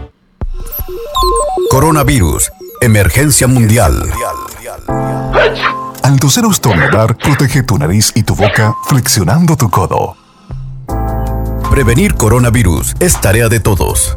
[1.70, 2.50] Coronavirus.
[2.80, 3.94] Emergencia mundial.
[6.08, 10.16] Al toser o estornudar, protege tu nariz y tu boca flexionando tu codo.
[11.70, 14.16] Prevenir coronavirus es tarea de todos.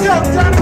[0.03, 0.52] Yo, turn it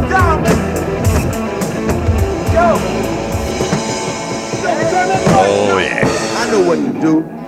[5.34, 6.38] Oh, yeah.
[6.38, 7.40] I know what to do.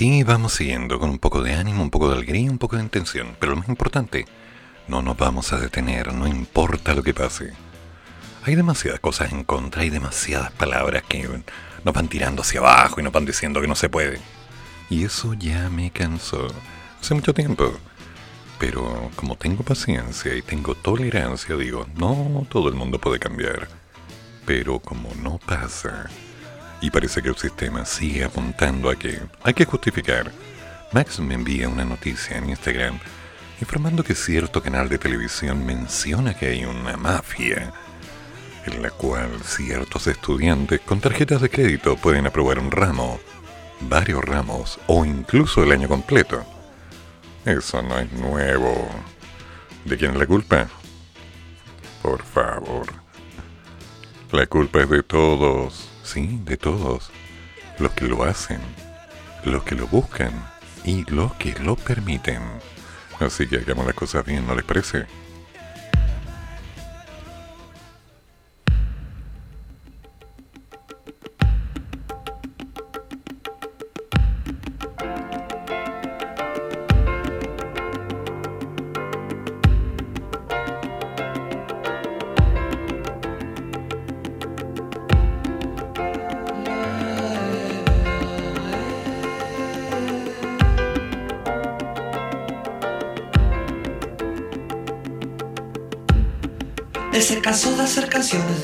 [0.00, 2.82] Así vamos siguiendo con un poco de ánimo, un poco de alegría, un poco de
[2.82, 3.36] intención.
[3.38, 4.24] Pero lo más importante,
[4.88, 7.52] no nos vamos a detener, no importa lo que pase.
[8.44, 11.28] Hay demasiadas cosas en contra, hay demasiadas palabras que
[11.84, 14.18] nos van tirando hacia abajo y nos van diciendo que no se puede.
[14.88, 16.46] Y eso ya me cansó
[16.98, 17.70] hace mucho tiempo.
[18.58, 23.68] Pero como tengo paciencia y tengo tolerancia, digo, no todo el mundo puede cambiar.
[24.46, 26.08] Pero como no pasa,
[26.80, 30.30] y parece que el sistema sigue apuntando a que hay que justificar,
[30.92, 32.98] Max me envía una noticia en Instagram
[33.60, 37.72] informando que cierto canal de televisión menciona que hay una mafia
[38.66, 43.20] en la cual ciertos estudiantes con tarjetas de crédito pueden aprobar un ramo,
[43.80, 46.44] varios ramos o incluso el año completo.
[47.44, 48.88] Eso no es nuevo.
[49.84, 50.68] ¿De quién es la culpa?
[52.02, 52.86] Por favor.
[54.32, 57.10] La culpa es de todos, sí, de todos.
[57.78, 58.60] Los que lo hacen,
[59.44, 60.32] los que lo buscan
[60.84, 62.42] y los que lo permiten.
[63.20, 65.06] Así que hagamos las cosas bien, ¿no les parece?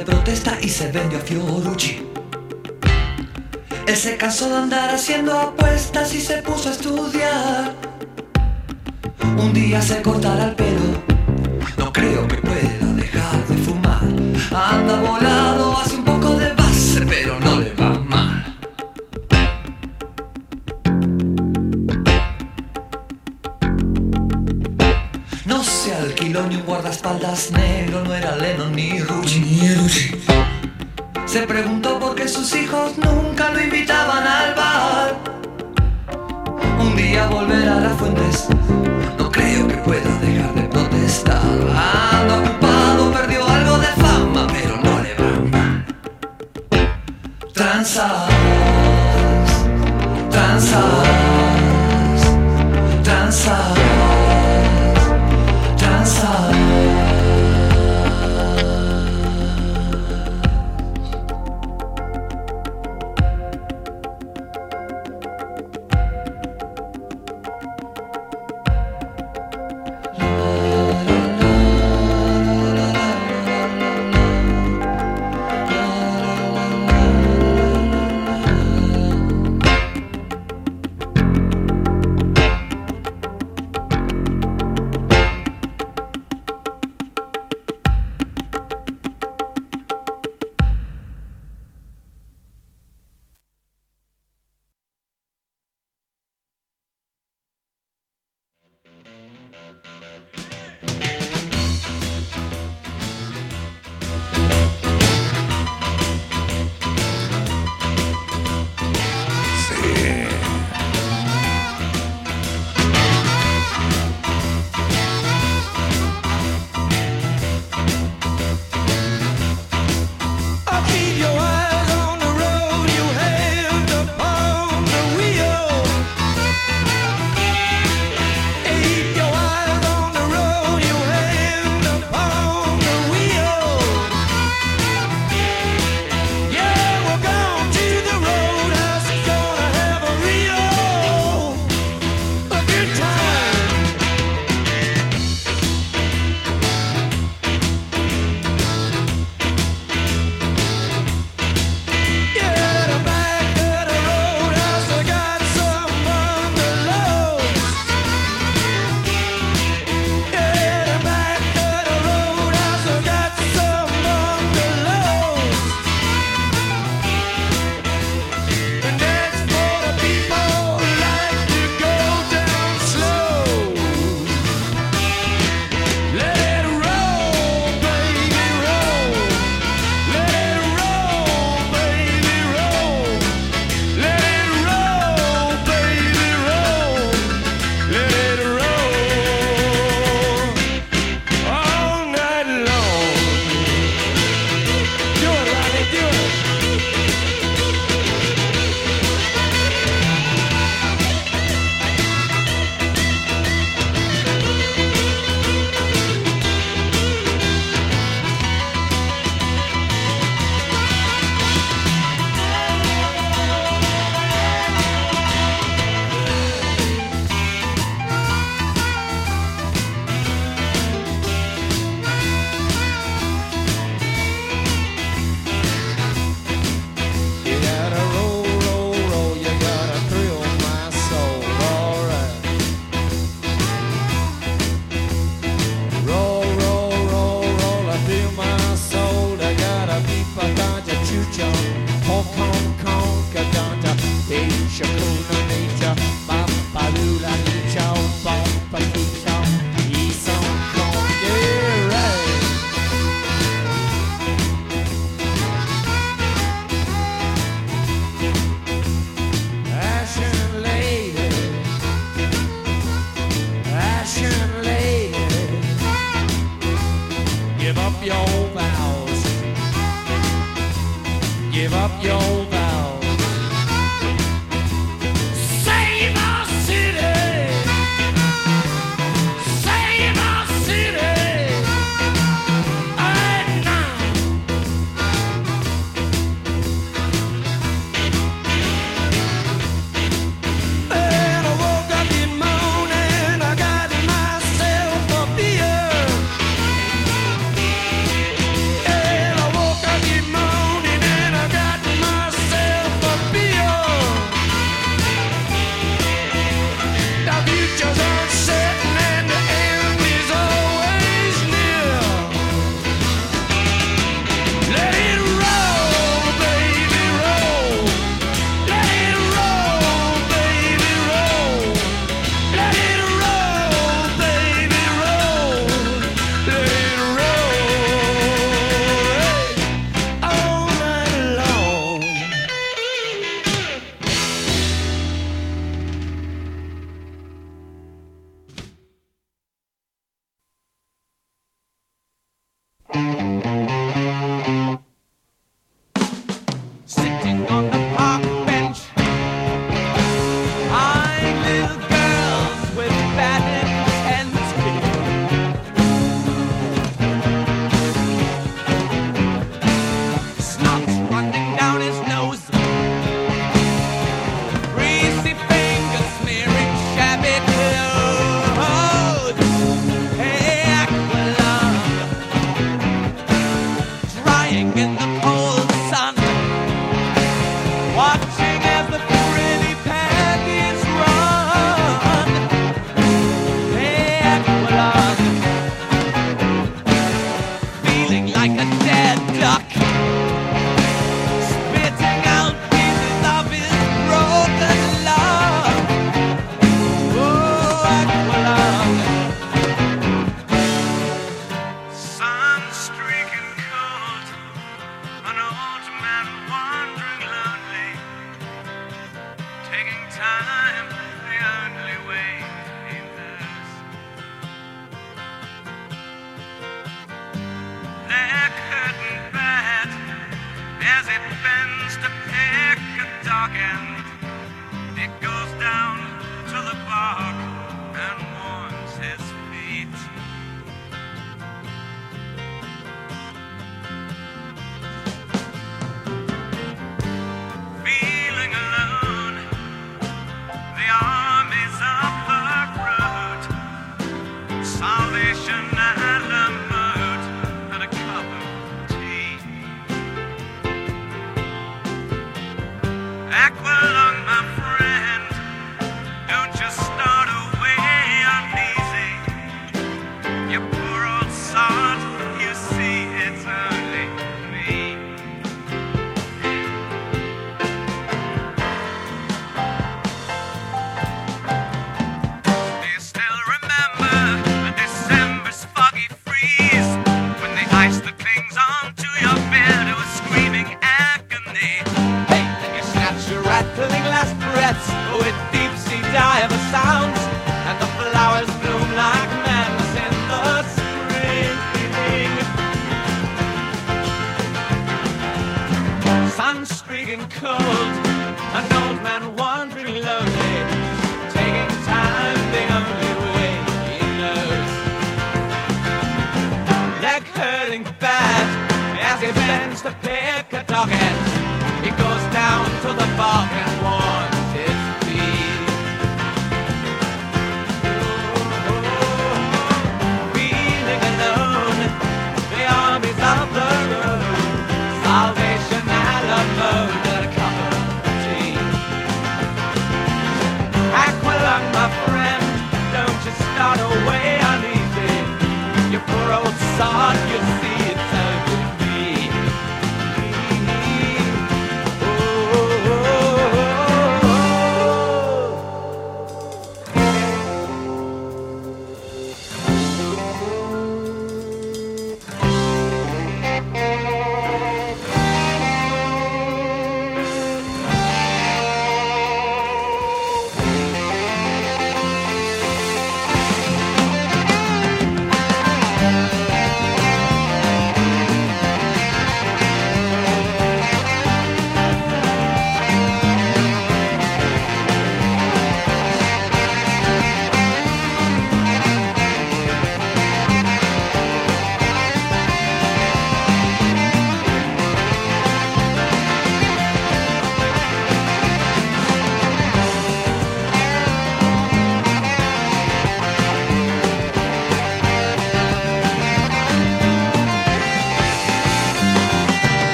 [0.00, 2.06] Protesta y se vendió a Fiorucci.
[3.86, 7.74] Él se cansó de andar haciendo apuestas y se puso a estudiar.
[9.38, 11.02] Un día se cortará el pelo,
[11.78, 14.02] no creo que pueda dejar de fumar.
[14.52, 18.56] Anda volado, hace un poco de base, pero no le va mal.
[25.46, 27.77] No se alquiló ni un guardaespaldas negro,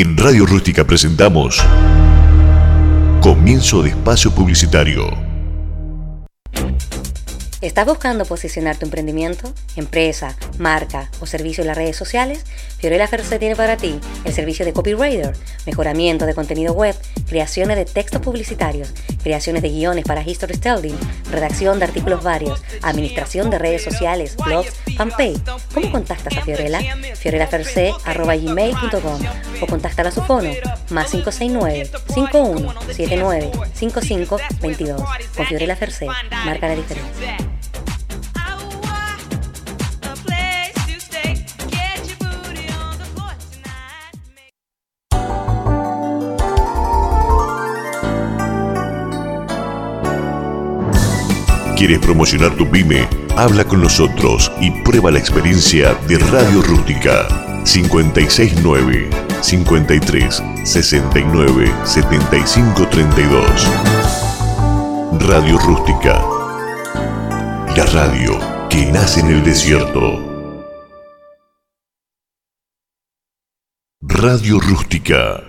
[0.00, 1.60] En Radio Rústica presentamos
[3.20, 5.08] Comienzo de Espacio Publicitario.
[7.60, 12.44] ¿Estás buscando posicionar tu emprendimiento, empresa, marca o servicio en las redes sociales?
[12.78, 15.32] Fiorella Ferce tiene para ti el servicio de copywriter,
[15.66, 16.94] mejoramiento de contenido web,
[17.26, 20.98] creaciones de textos publicitarios, creaciones de guiones para history storytelling,
[21.30, 25.40] redacción de artículos varios, administración de redes sociales, blogs, fanpage.
[25.74, 26.80] ¿Cómo contactas a Fiorella?
[27.16, 29.20] fiorellaferce.gmail.com
[29.60, 30.50] o contáctala a su fono
[30.90, 35.02] más 569 5179 5522
[35.36, 36.06] Con Fiorella Ferce,
[36.44, 37.57] marca la diferencia.
[51.78, 53.08] ¿Quieres promocionar tu pyme?
[53.36, 57.28] Habla con nosotros y prueba la experiencia de Radio Rústica.
[57.64, 59.08] 569
[59.40, 63.68] 53 69 75 32.
[65.20, 66.20] Radio Rústica.
[67.76, 70.66] La radio que nace en el desierto.
[74.00, 75.44] Radio Rústica.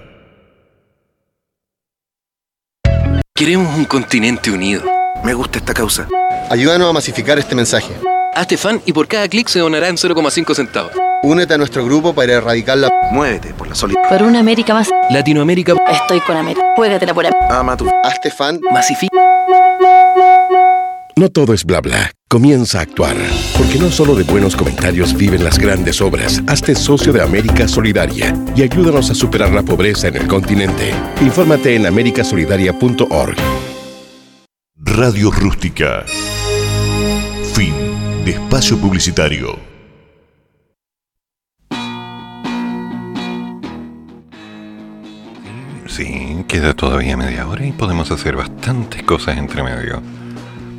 [3.33, 4.98] Queremos un continente unido.
[5.23, 6.07] Me gusta esta causa.
[6.49, 7.93] Ayúdanos a masificar este mensaje.
[8.33, 10.91] Hazte fan y por cada clic se donarán 0,5 centavos.
[11.23, 12.89] Únete a nuestro grupo para erradicar la...
[13.11, 14.17] Muévete por la solidaridad.
[14.17, 14.89] Por una América más.
[15.09, 15.73] Latinoamérica.
[15.91, 16.65] Estoy con América.
[16.75, 17.31] Juégatela por ahí.
[17.49, 17.89] Ama tu...
[18.03, 18.61] Hazte fan.
[18.71, 19.09] Masifica.
[21.17, 22.11] No todo es bla bla.
[22.29, 23.17] Comienza a actuar.
[23.57, 26.41] Porque no solo de buenos comentarios viven las grandes obras.
[26.47, 30.93] Hazte socio de América Solidaria y ayúdanos a superar la pobreza en el continente.
[31.19, 33.35] Infórmate en americasolidaria.org.
[34.81, 36.05] Radio Rústica.
[37.53, 37.73] Fin
[38.23, 39.59] de espacio publicitario.
[45.85, 50.01] Sí, queda todavía media hora y podemos hacer bastantes cosas entre medio.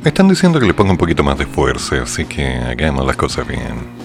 [0.03, 3.15] Me están diciendo que le ponga un poquito más de fuerza, así que hagamos las
[3.15, 4.00] cosas bien.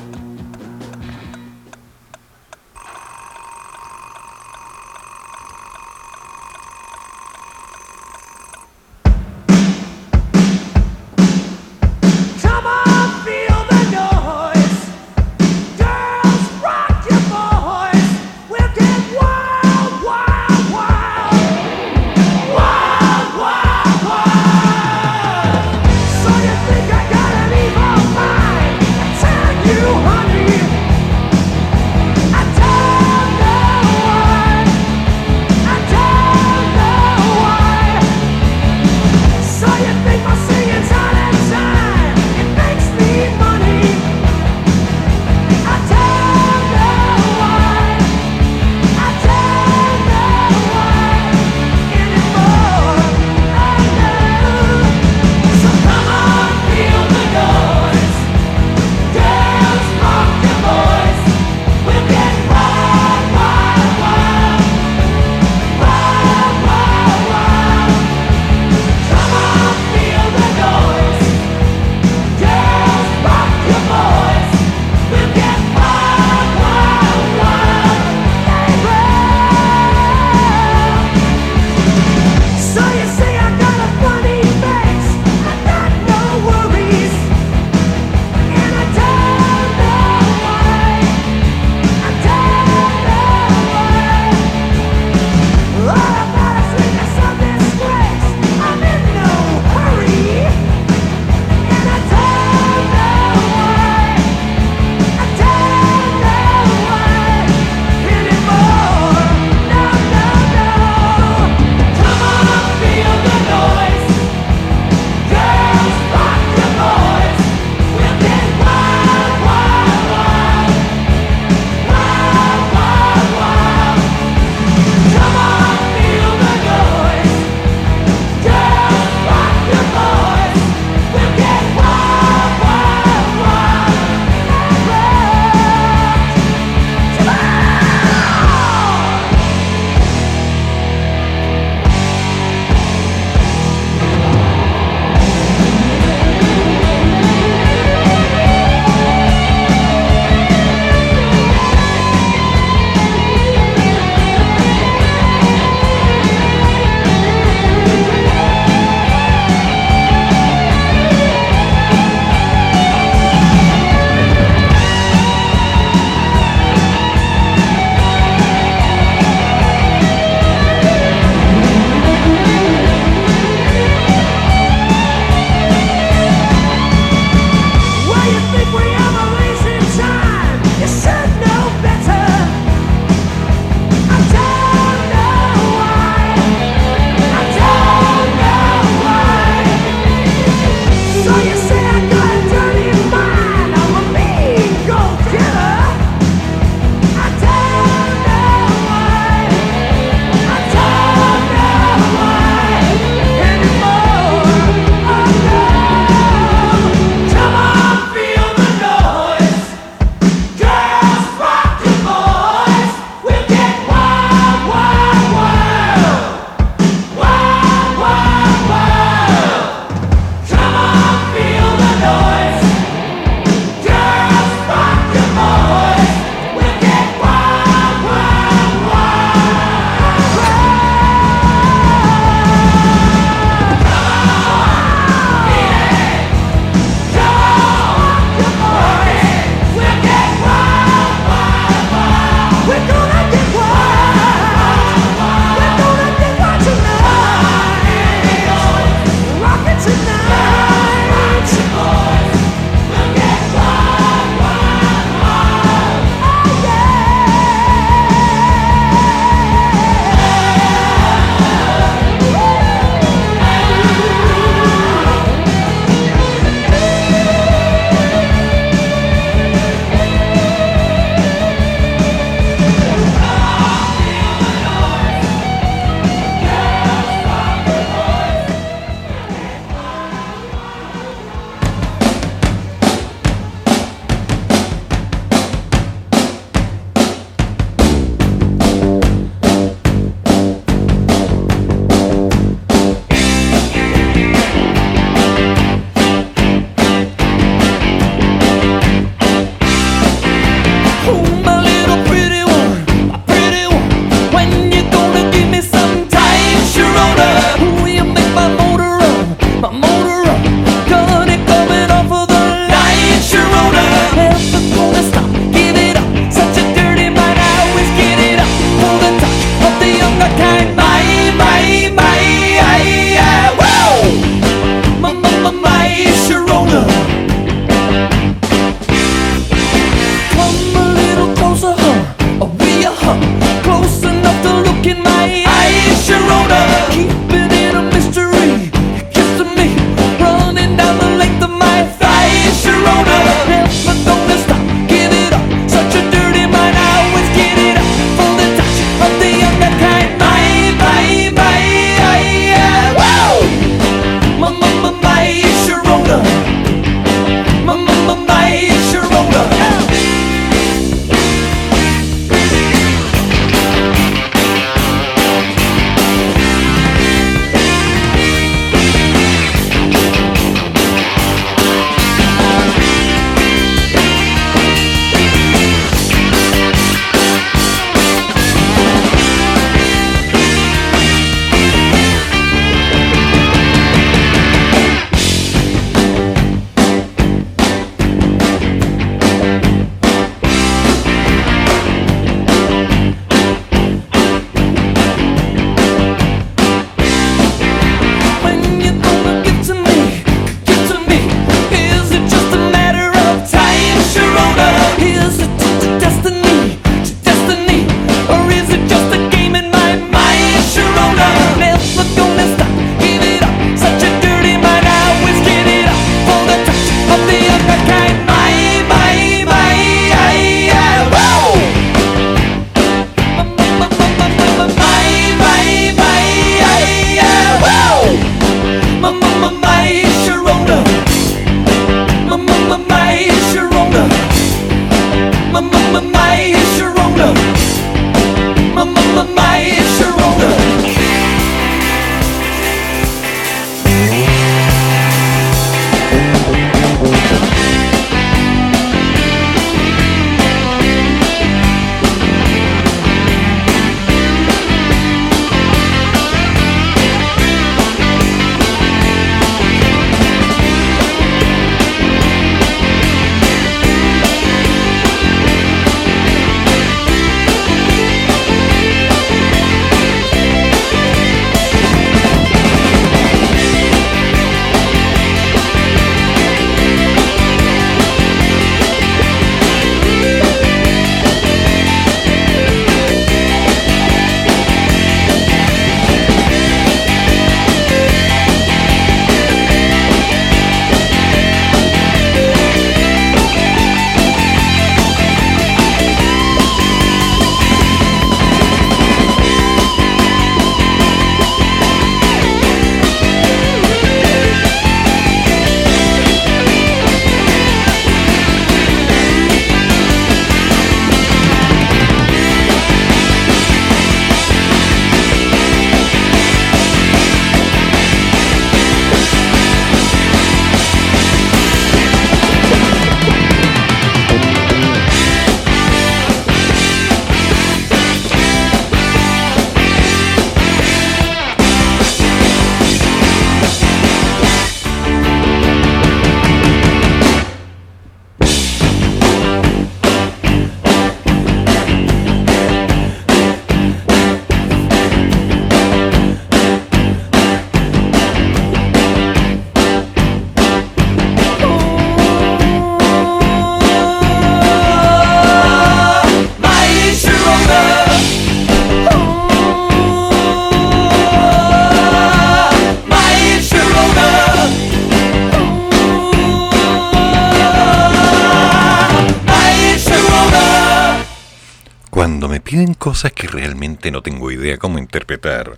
[574.11, 575.77] no tengo idea cómo interpretar.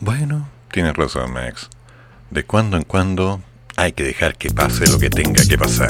[0.00, 1.68] Bueno, tienes razón, Max.
[2.30, 3.40] De cuando en cuando
[3.76, 5.88] hay que dejar que pase lo que tenga que pasar.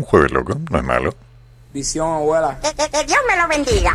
[0.00, 1.14] Un jueves loco, no es malo.
[1.74, 2.58] Visión, abuela.
[2.62, 3.94] Que, que- que Dios me lo bendiga.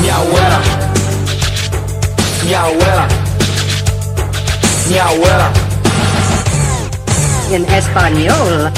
[0.00, 0.60] Mi abuela.
[2.44, 3.08] Mi abuela.
[4.88, 5.50] Mi abuela.
[7.52, 8.72] En español.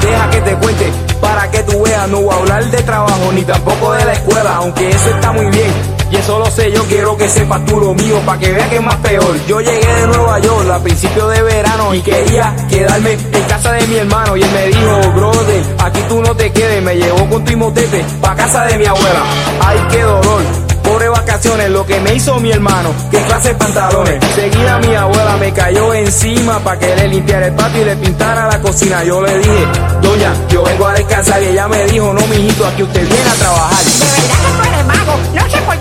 [0.00, 2.08] Deja que te cuente para que tú veas.
[2.08, 5.46] No voy a hablar de trabajo ni tampoco de la escuela, aunque eso está muy
[5.46, 5.93] bien.
[6.14, 8.76] Y eso lo sé, yo quiero que sepas tú lo mío, para que veas que
[8.76, 9.36] es más peor.
[9.48, 13.84] Yo llegué de Nueva York a principios de verano y quería quedarme en casa de
[13.88, 14.36] mi hermano.
[14.36, 16.80] Y él me dijo, brother, aquí tú no te quedes.
[16.84, 19.24] Me llevó con tu imotete pa' casa de mi abuela.
[19.60, 20.42] Ay, qué dolor.
[20.84, 24.24] Pobre vacaciones, lo que me hizo mi hermano, qué clase de pantalones.
[24.34, 28.46] Seguida mi abuela me cayó encima para que le limpiara el patio y le pintara
[28.46, 29.02] la cocina.
[29.02, 29.66] Yo le dije,
[30.00, 33.34] doña, yo vengo a descansar y ella me dijo, no, mijito, aquí usted viene a
[33.34, 33.84] trabajar.
[33.84, 35.18] De verdad que tú eres mago.
[35.34, 35.80] No sé por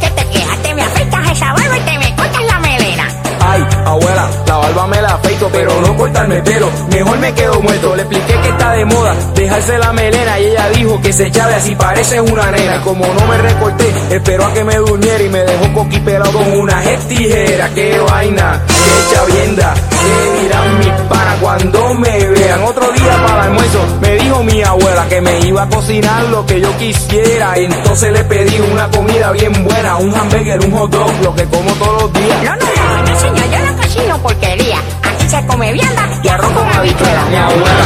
[3.86, 6.70] Abuela, la barba me la afeito, pero no cortarme el pelo.
[6.92, 7.96] Mejor me quedo muerto.
[7.96, 11.56] Le expliqué que está de moda dejarse la melena y ella dijo que se echaba
[11.56, 12.82] así parece una nena.
[12.82, 16.82] Como no me recorté, esperó a que me durmiera y me dejó coquipelado con una
[17.08, 17.70] tijera.
[17.76, 22.64] Qué vaina, qué chavienda, qué dirán mis panas cuando me vean.
[22.64, 26.46] Otro día para el almuerzo me dijo mi abuela que me iba a cocinar lo
[26.46, 27.54] que yo quisiera.
[27.56, 31.72] Entonces le pedí una comida bien buena, un hamburger, un hot dog, lo que como
[31.74, 32.83] todos los días.
[33.24, 34.78] Señor, yo no cocino porquería.
[35.04, 37.26] Aquí se come vianda y arroz con habichuela.
[37.30, 37.86] Mi abuela,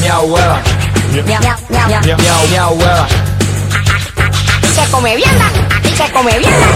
[0.00, 0.60] mi abuela,
[1.24, 1.40] miau.
[2.02, 3.06] mi, mi- mi abuela.
[4.58, 5.44] Aquí se come vianda,
[5.78, 6.66] aquí se come vianda.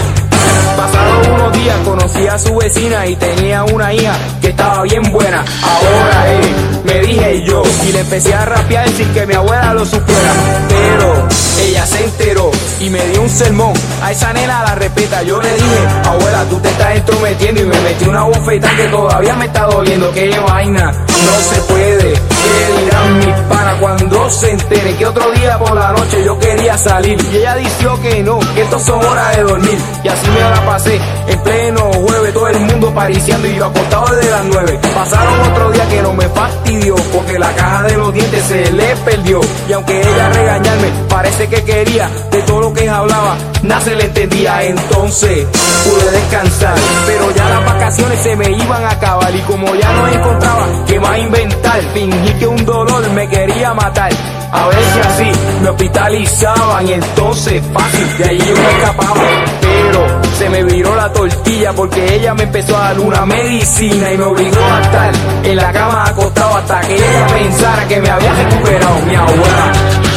[0.77, 5.43] Pasaron unos días, conocí a su vecina y tenía una hija que estaba bien buena.
[5.61, 9.85] Ahora eh, me dije yo y le empecé a rapear sin que mi abuela lo
[9.85, 10.31] supiera.
[10.67, 11.27] Pero
[11.73, 13.73] ella se enteró y me dio un sermón.
[14.03, 15.23] A esa nena la respeta.
[15.23, 19.35] Yo le dije, abuela, tú te estás entrometiendo y me metí una bofeta que todavía
[19.35, 20.11] me está doliendo.
[20.11, 22.13] Qué vaina, no se puede.
[22.13, 26.77] ¿Qué dirán mis panas cuando se entere que otro día por la noche yo quería
[26.77, 27.17] salir?
[27.31, 29.79] Y ella dijo que no, que esto son horas de dormir.
[30.03, 34.15] Y así me la pasé en pleno jueves, todo el mundo pariciando y yo acostado
[34.15, 34.79] desde las nueve.
[34.93, 38.95] Pasaron otro día que no me fastidió porque la caja de los dientes se le
[38.97, 39.41] perdió.
[39.67, 44.05] Y aunque ella regañarme, parece que quería de todo lo que hablaba, nada se le
[44.05, 44.63] entendía.
[44.63, 45.47] Entonces
[45.83, 46.75] pude descansar,
[47.05, 50.99] pero ya las vacaciones se me iban a acabar y como ya no encontraba qué
[50.99, 54.11] más inventar, fingí que un dolor me quería matar.
[54.53, 59.21] A si así me hospitalizaban entonces fácil, de allí yo me escapaba.
[59.61, 64.17] Pero se me viró la tortilla porque ella me empezó a dar una medicina y
[64.17, 65.11] me obligó a estar
[65.43, 70.12] en la cama acostado hasta que ella pensara que me había recuperado mi abuela.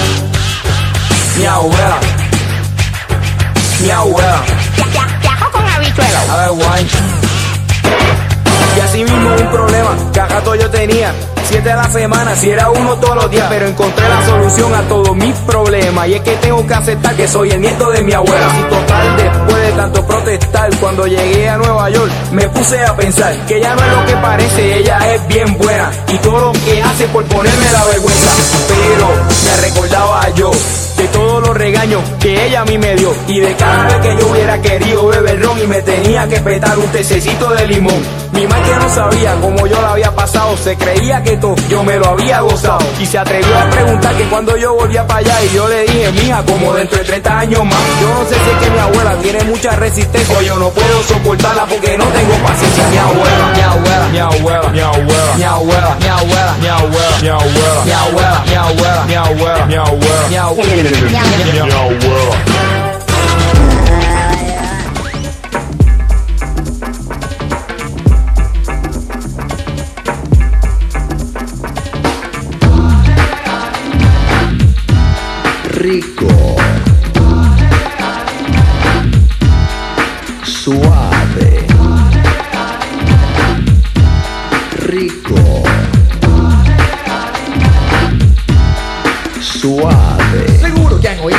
[1.36, 1.98] Mi abuela.
[3.82, 4.42] Mi abuela.
[5.52, 6.18] Con habichuelo.
[6.30, 6.88] A ver, guay.
[8.76, 11.12] Y así mismo un problema que a rato yo tenía.
[11.48, 14.82] Siete a la semana, si era uno todos los días, pero encontré la solución a
[14.88, 16.08] todos mis problemas.
[16.08, 18.48] Y es que tengo que aceptar que soy el nieto de mi abuela.
[18.58, 23.34] Y total, después de tanto protestar, cuando llegué a Nueva York, me puse a pensar
[23.46, 25.90] que ella no es lo que parece, ella es bien buena.
[26.08, 28.30] Y todo lo que hace por ponerme la vergüenza.
[28.68, 29.08] Pero
[29.44, 30.50] me recordaba yo
[30.96, 34.16] de todos los regaños que ella a mí me dio y de cada vez que
[34.18, 38.02] yo hubiera querido beber ron y me tenía que petar un tececito de limón.
[38.32, 41.96] Mi madre no sabía cómo yo la había pasado, se creía que todo yo me
[41.98, 45.54] lo había gozado y se atrevió a preguntar que cuando yo volvía para allá y
[45.54, 47.78] yo le dije, mija, como dentro de 30 años más.
[48.00, 51.98] Yo no sé si es que mi abuela tiene mucha yo no puedo soportarla porque
[51.98, 52.88] no tengo paciencia.
[52.88, 57.28] Mi abuela, mi abuela, mi abuela, mi abuela, mi abuela, mi abuela, mi abuela, mi
[57.28, 60.86] abuela, mi abuela, mi abuela, mi abuela, mi abuela, mi abuela.
[61.56, 62.66] Mi abuela.
[75.86, 76.26] rico,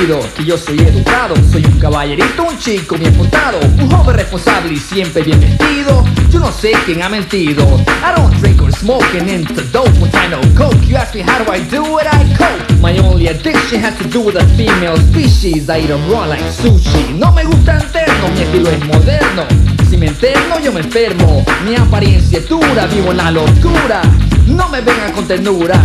[0.07, 4.73] Oído que yo soy educado Soy un caballerito, un chico bien portado Un joven responsable
[4.73, 6.05] y siempre bien vestido.
[6.31, 7.63] Yo no sé quién ha mentido.
[8.01, 10.77] I don't drink or smoke and into dope When I know coke.
[10.87, 14.05] You ask me how do I do it, I cope My only addiction has to
[14.05, 15.69] do with the female species.
[15.69, 17.13] I eat 'em raw like sushi.
[17.17, 19.45] No me gusta interno, mi estilo es moderno.
[19.89, 21.43] Si me enterno yo me enfermo.
[21.65, 24.01] Mi apariencia es dura, vivo en la locura.
[24.47, 25.83] No me vengan con ternuras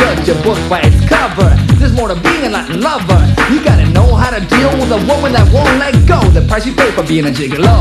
[0.00, 1.50] judge a book by its cover.
[1.78, 3.20] There's more to being a Latin lover.
[3.52, 6.20] You gotta know how to deal with a woman that won't let go.
[6.30, 7.76] The price you pay for being a gigolo.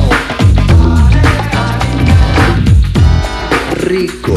[3.90, 4.36] Rico,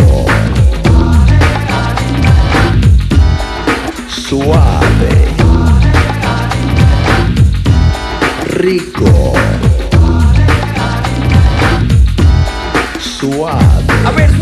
[4.09, 5.13] suave,
[8.63, 9.13] rico,
[13.01, 14.42] suave.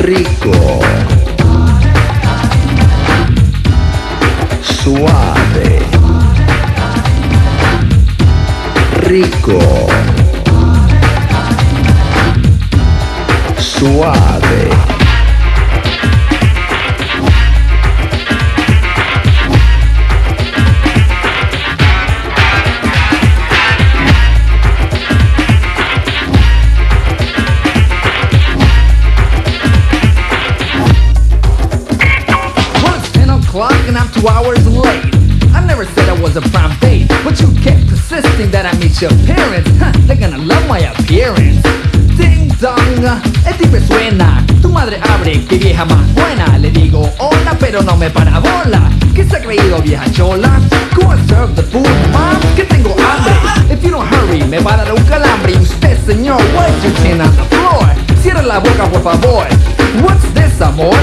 [0.00, 0.80] rico,
[4.60, 5.86] suave,
[9.02, 9.88] rico,
[13.56, 14.79] suave.
[39.00, 39.70] You your parents.
[39.78, 41.62] Huh, they're gonna love my appearance.
[42.16, 42.76] Ding dong.
[43.46, 46.58] El timbre suena, tu madre abre, que vieja más buena.
[46.58, 48.90] Le digo hola, pero no me para bola.
[49.14, 50.60] ¿Qué se ha creído vieja chola?
[50.94, 53.32] Go and serve the food, mom, que tengo hambre.
[53.72, 55.56] If you don't hurry, me va a dar un calambre.
[55.56, 57.88] Usted, señor, why's your chin on the floor?
[58.22, 59.46] Cierra la boca, por favor.
[60.02, 60.94] What's this, amor?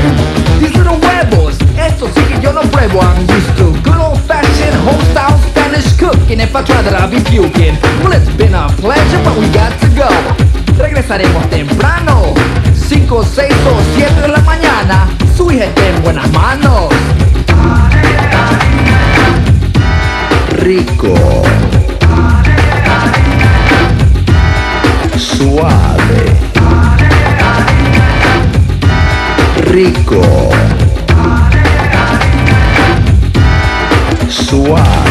[0.60, 1.58] These little huevos.
[1.78, 3.02] Esto sí que yo no pruebo.
[3.02, 6.40] I'm used to good old fashioned home style Spanish cooking.
[6.40, 7.76] If I try that, I'll be puking.
[8.00, 10.08] Well, it's been a pleasure, but we got to go.
[10.80, 12.34] Regresaremos temprano.
[12.74, 15.10] 5, 6 o 7 de la mañana.
[15.36, 16.88] Su hija está en buenas manos.
[20.64, 21.44] Rico.
[25.18, 26.32] Suave.
[29.66, 30.22] Rico.
[34.30, 35.07] Suave.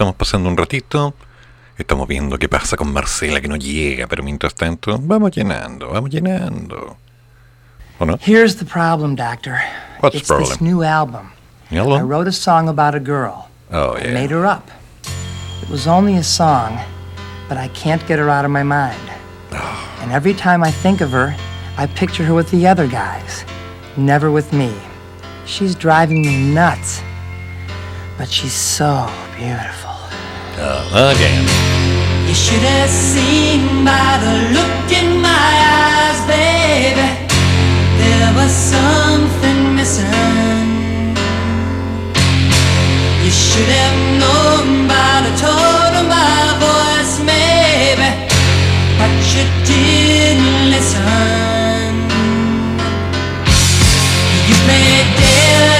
[0.00, 1.12] Estamos pasando un ratito.
[1.76, 6.08] Estamos viendo qué pasa con Marcela que no llega, pero mientras tanto, vamos llenando, vamos
[6.08, 6.96] llenando.
[7.98, 8.18] ¿O no?
[8.18, 9.60] Here's the problem, Doctor.
[10.00, 11.32] What's it's the this new album.
[11.70, 11.98] New album?
[11.98, 13.50] I wrote a song about a girl.
[13.70, 14.08] Oh, yeah.
[14.08, 14.70] I made her up.
[15.60, 16.80] It was only a song,
[17.46, 19.06] but I can't get her out of my mind.
[20.00, 21.36] And every time I think of her,
[21.76, 23.44] I picture her with the other guys,
[23.98, 24.72] never with me.
[25.44, 27.02] She's driving me nuts.
[28.16, 29.06] But she's so
[29.36, 29.89] beautiful.
[30.92, 31.46] Again.
[32.26, 37.06] You should have seen by the look in my eyes, baby.
[37.96, 41.14] There was something missing.
[43.22, 48.10] You should have known by the tone of my voice, maybe.
[48.98, 51.94] But you didn't listen.
[54.48, 55.79] You played dead,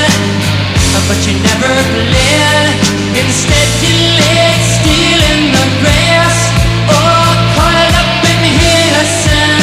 [1.08, 2.66] but you never bled.
[3.16, 6.36] Instead, you laid still in the grass,
[6.88, 9.59] oh, all coiled up in innocence.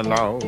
[0.00, 0.39] allow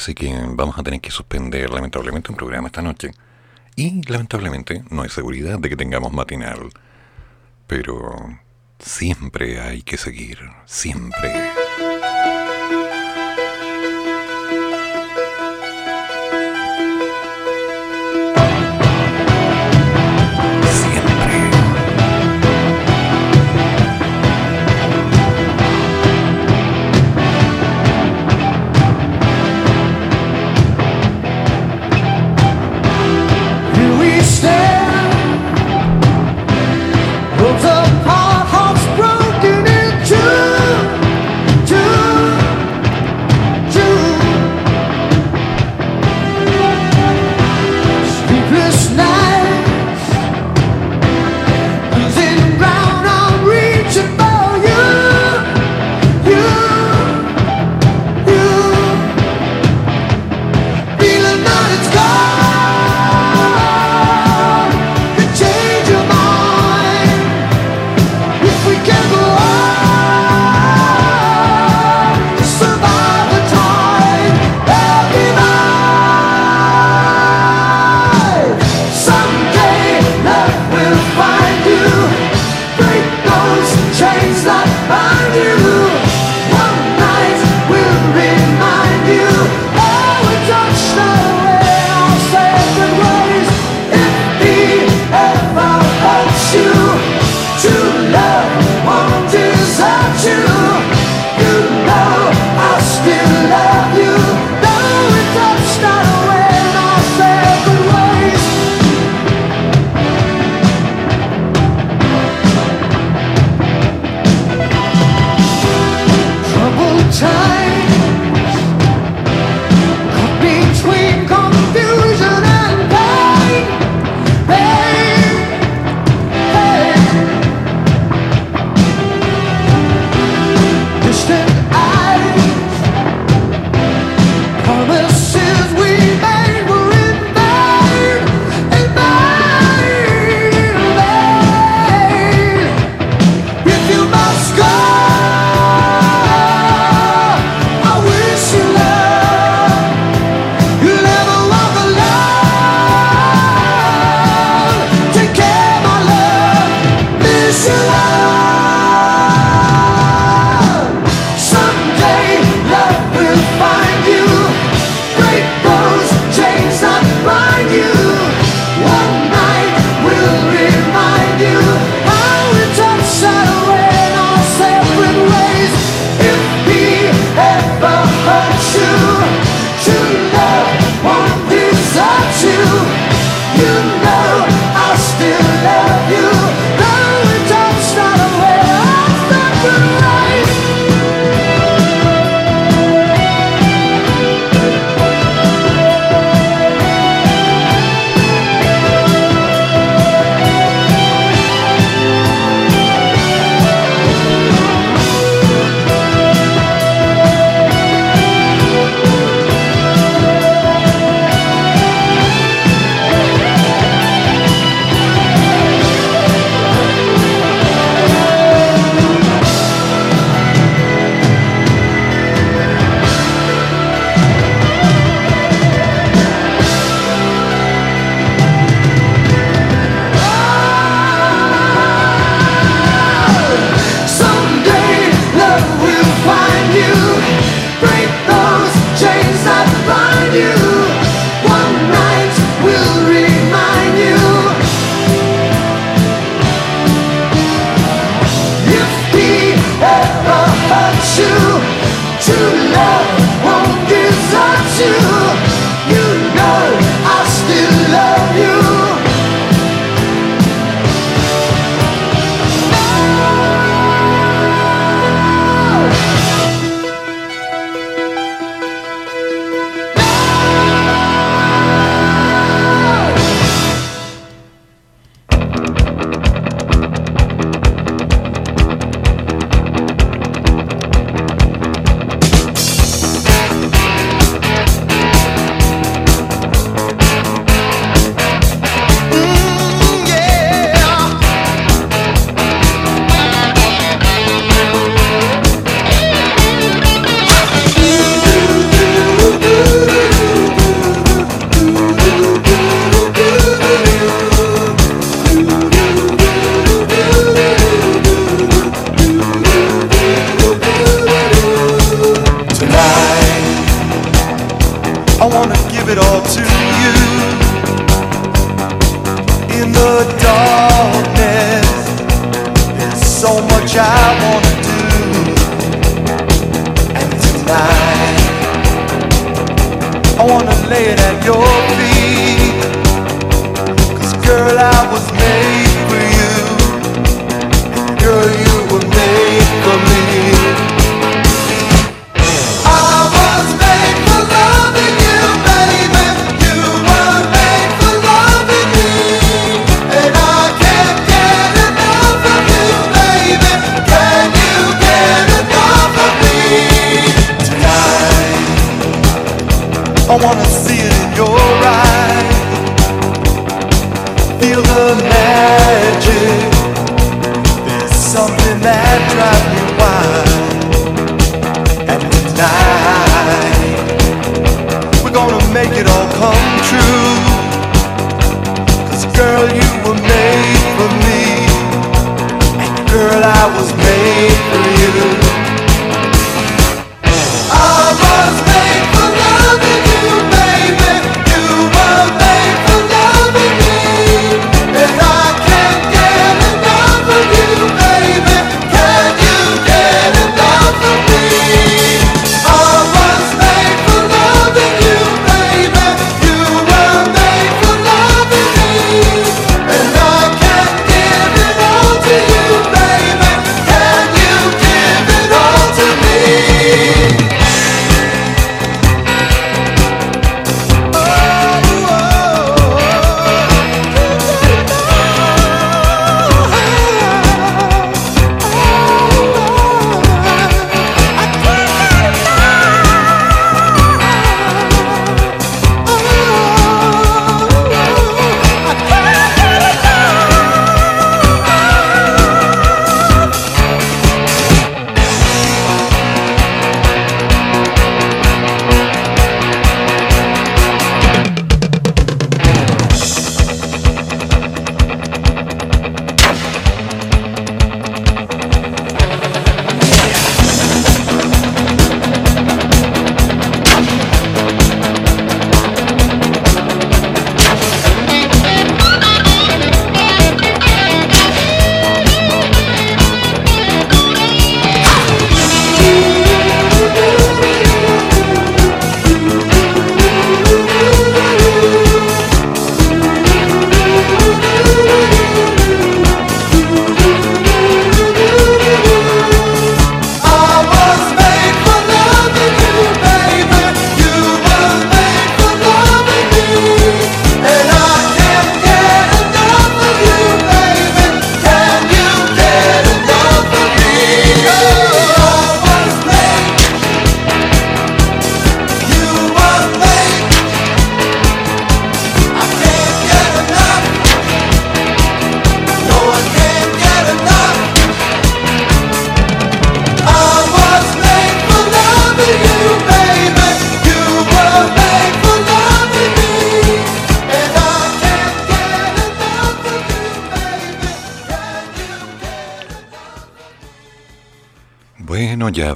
[0.00, 3.12] así que vamos a tener que suspender lamentablemente un programa esta noche.
[3.76, 6.70] Y lamentablemente no hay seguridad de que tengamos matinal.
[7.66, 8.14] Pero
[8.78, 11.59] siempre hay que seguir, siempre.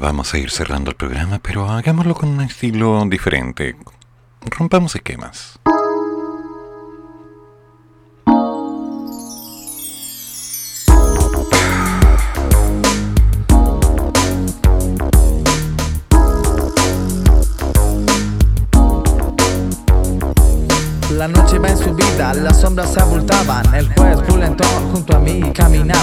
[0.05, 3.75] Vamos a ir cerrando el programa, pero hagámoslo con un estilo diferente.
[4.43, 5.59] Rompamos esquemas.
[21.11, 23.75] La noche va en su vida, las sombras se abultaban.
[23.75, 25.94] El juez Bulentón junto a mí caminaba.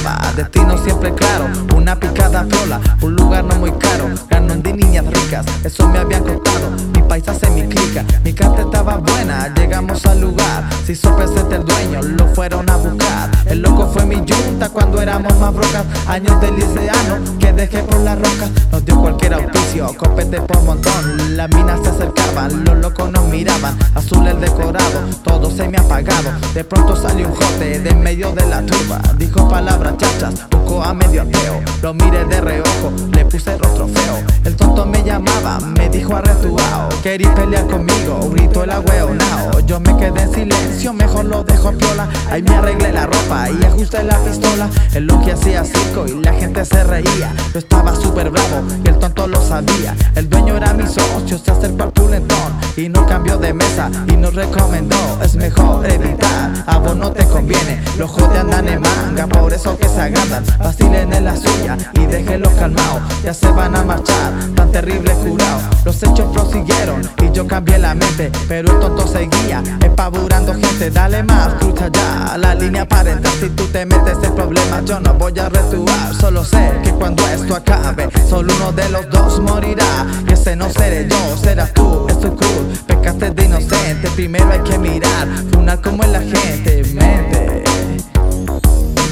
[16.07, 18.49] Años de liceano que dejé por las rocas.
[18.71, 21.37] Nos dio cualquier auspicio, copete por montón.
[21.37, 23.77] Las minas se acercaban, los locos nos miraban.
[23.95, 26.31] Azul el decorado, todo se me apagado.
[26.53, 29.01] De pronto salió un jote de en medio de la turba.
[29.17, 30.47] Dijo palabras chachas,
[30.79, 31.61] a medio ateo.
[31.81, 34.23] Lo miré de reojo, le puse rostro feo.
[34.45, 36.89] El tonto me llamaba, me dijo arretuao.
[37.03, 39.59] Querí pelear conmigo, gritó el agüeonao.
[39.65, 42.07] Yo me quedé en silencio, mejor lo dejo piola.
[42.29, 44.69] Ahí me arreglé la ropa y ajusté la pistola.
[44.93, 47.33] El lo que hacía circo y la gente se reía.
[47.53, 49.95] Yo estaba súper bravo y el tonto lo sabía.
[50.15, 54.15] El dueño era mi socio, se acercó al pulentón y no cambió de mesa y
[54.15, 54.95] nos recomendó.
[55.23, 57.81] Es mejor evitar, a vos no te conviene.
[57.97, 60.43] Los jodes andan en manga, por eso que se agradan.
[60.61, 63.01] Vacilen en la suya y déjenlos calmados.
[63.23, 65.59] Ya se van a marchar, tan terrible curado.
[65.83, 70.89] Los hechos prosiguieron y yo cambié la mente, pero el tonto seguía epaburando gente.
[70.91, 73.33] Dale más, cruza ya la línea para entrar.
[73.39, 76.13] Si tú te metes en problemas, yo no voy a retuar.
[76.19, 80.05] Solo sé que cuando esto acabe, solo uno de los dos morirá.
[80.27, 82.79] Y ese no seré yo, serás tú, es tu cruz.
[82.87, 87.50] Pecaste de inocente, primero hay que mirar, funar como es la gente, mente.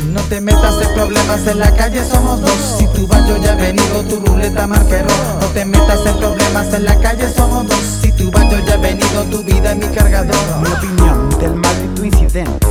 [0.10, 2.76] No te metas en problemas en la calle, somos dos.
[2.80, 5.04] Si tú vas, yo ya he venido, tu ruleta marca.
[5.40, 7.80] No te metas en problemas en la calle, somos dos.
[8.02, 10.36] Si tú vas, yo ya he venido, tu vida es mi cargador.
[10.62, 12.68] Mi opinión del maldito incidente.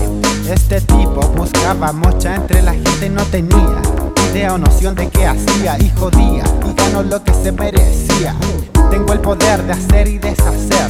[0.50, 3.82] Este tipo buscaba mocha entre la gente, no tenía
[4.30, 8.34] idea o noción de qué hacía y jodía y ganó lo que se merecía.
[8.90, 10.88] Tengo el poder de hacer y deshacer,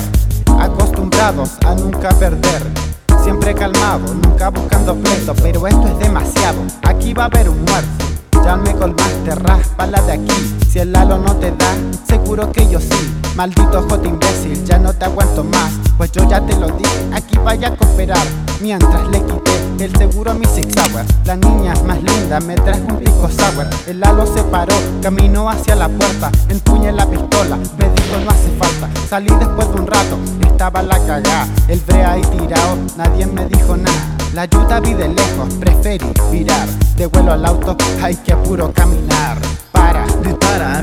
[0.58, 2.87] acostumbrados a nunca perder.
[3.28, 6.62] Siempre calmado, nunca buscando pleito, pero esto es demasiado.
[6.82, 8.06] Aquí va a haber un muerto.
[8.42, 10.56] Ya me colmaste, raspala de aquí.
[10.66, 11.74] Si el halo no te da,
[12.08, 13.14] seguro que yo sí.
[13.36, 15.70] Maldito joto imbécil, ya no te aguanto más.
[15.98, 18.26] Pues yo ya te lo dije, aquí vaya a cooperar.
[18.62, 21.04] Mientras le quité el seguro a mi Six Hour.
[21.26, 23.68] La niña más linda me trajo un pico sour.
[23.86, 26.32] El halo se paró, caminó hacia la puerta.
[26.78, 28.88] Empuñé la pistola, me dijo no hace falta.
[29.08, 30.16] Salí después de un rato,
[30.46, 31.48] estaba la cagá.
[31.66, 34.16] El brea ahí tirado, nadie me dijo nada.
[34.32, 36.68] La ayuda vi de lejos, preferí virar.
[36.96, 39.38] De vuelo al auto, hay que apuro caminar.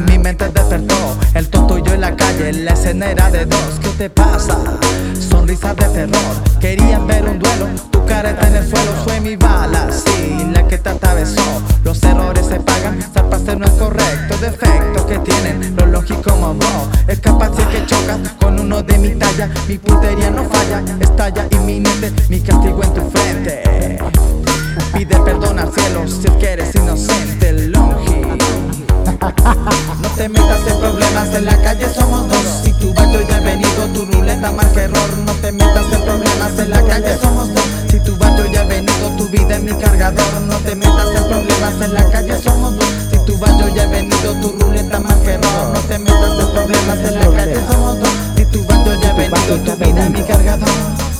[0.07, 0.95] Mi mente despertó.
[1.33, 3.80] El tonto y yo en la calle, la escena era de dos.
[3.82, 4.57] ¿Qué te pasa?
[5.19, 6.35] Sonrisas de terror.
[6.59, 8.91] Querían ver un duelo, tu cara está en el suelo.
[9.03, 11.61] Fue mi bala, sí, la que te atravesó.
[11.83, 14.38] Los errores se pagan, zarpaste no es correcto.
[14.38, 16.90] Defectos que tienen, lo lógico vos.
[17.07, 19.49] Es capaz de que chocas con uno de mi talla.
[19.67, 22.11] Mi puntería no falla, estalla inminente.
[22.30, 23.99] Mi castigo en tu frente.
[24.93, 27.74] Pide perdón al cielo si es que eres inocente.
[29.22, 32.61] No te metas en problemas, en la calle somos dos.
[32.64, 35.18] Si tu baño ya he venido, tu ruleta marca error.
[35.26, 37.64] No te metas en problemas, en la calle somos dos.
[37.90, 40.42] Si tu baño ya he venido, tu vida es mi cargador.
[40.42, 42.90] No te metas en problemas, en la calle somos dos.
[43.11, 45.74] Si tu baño ya he venido, tu ruleta marca error.
[45.74, 48.10] No te metas en problemas, en la calle somos dos.
[48.35, 51.15] Si tu baño ya he venido, tu vida es mi cargador.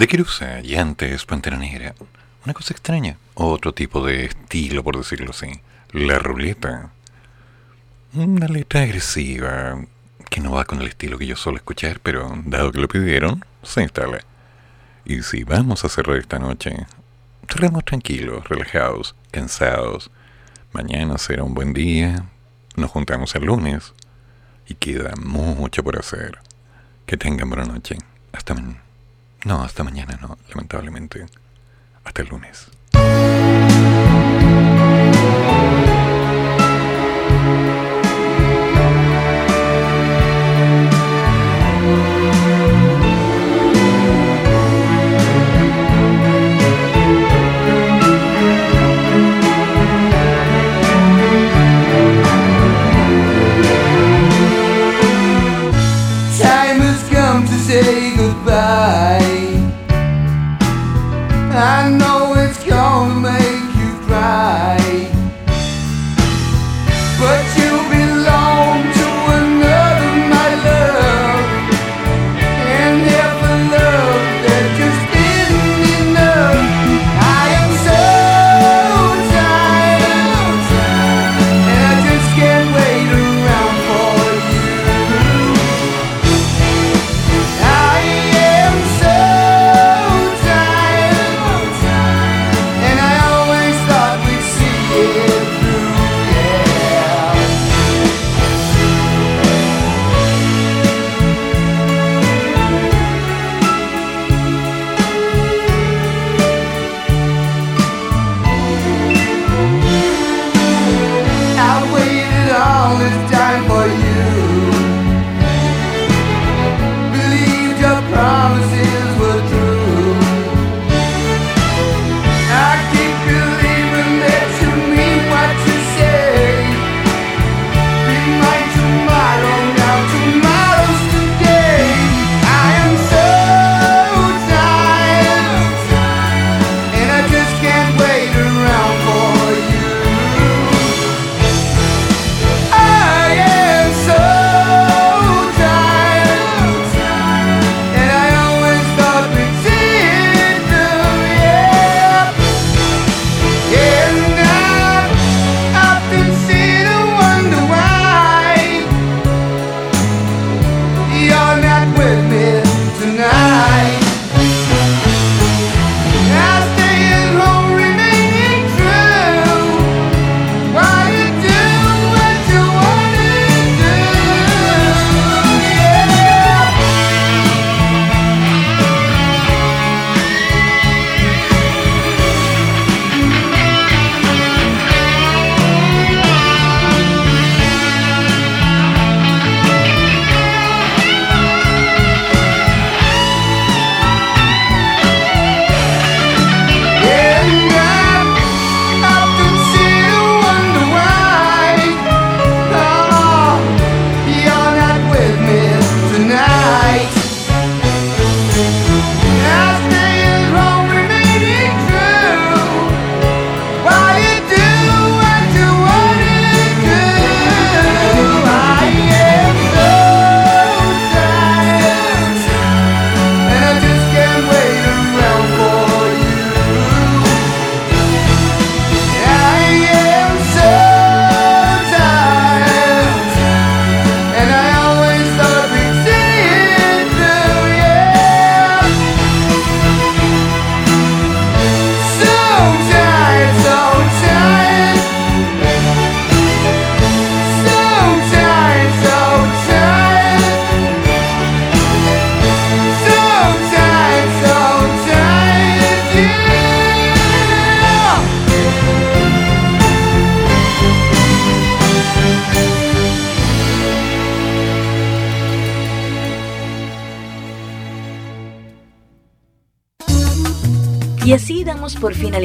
[0.00, 1.94] De Kirusa y antes Pantera Negra.
[2.46, 3.18] Una cosa extraña.
[3.34, 5.60] Otro tipo de estilo, por decirlo así.
[5.92, 6.90] La ruleta.
[8.14, 9.78] Una letra agresiva
[10.30, 13.44] que no va con el estilo que yo suelo escuchar, pero dado que lo pidieron,
[13.62, 14.20] se instala.
[15.04, 16.86] Y si vamos a cerrar esta noche,
[17.46, 20.10] cerremos tranquilos, relajados, cansados.
[20.72, 22.24] Mañana será un buen día.
[22.74, 23.92] Nos juntamos el lunes.
[24.66, 26.38] Y queda mucho por hacer.
[27.04, 27.98] Que tengan buena noche.
[28.32, 28.89] Hasta mañana.
[29.44, 31.26] No, hasta mañana no, lamentablemente.
[32.04, 32.68] Hasta el lunes.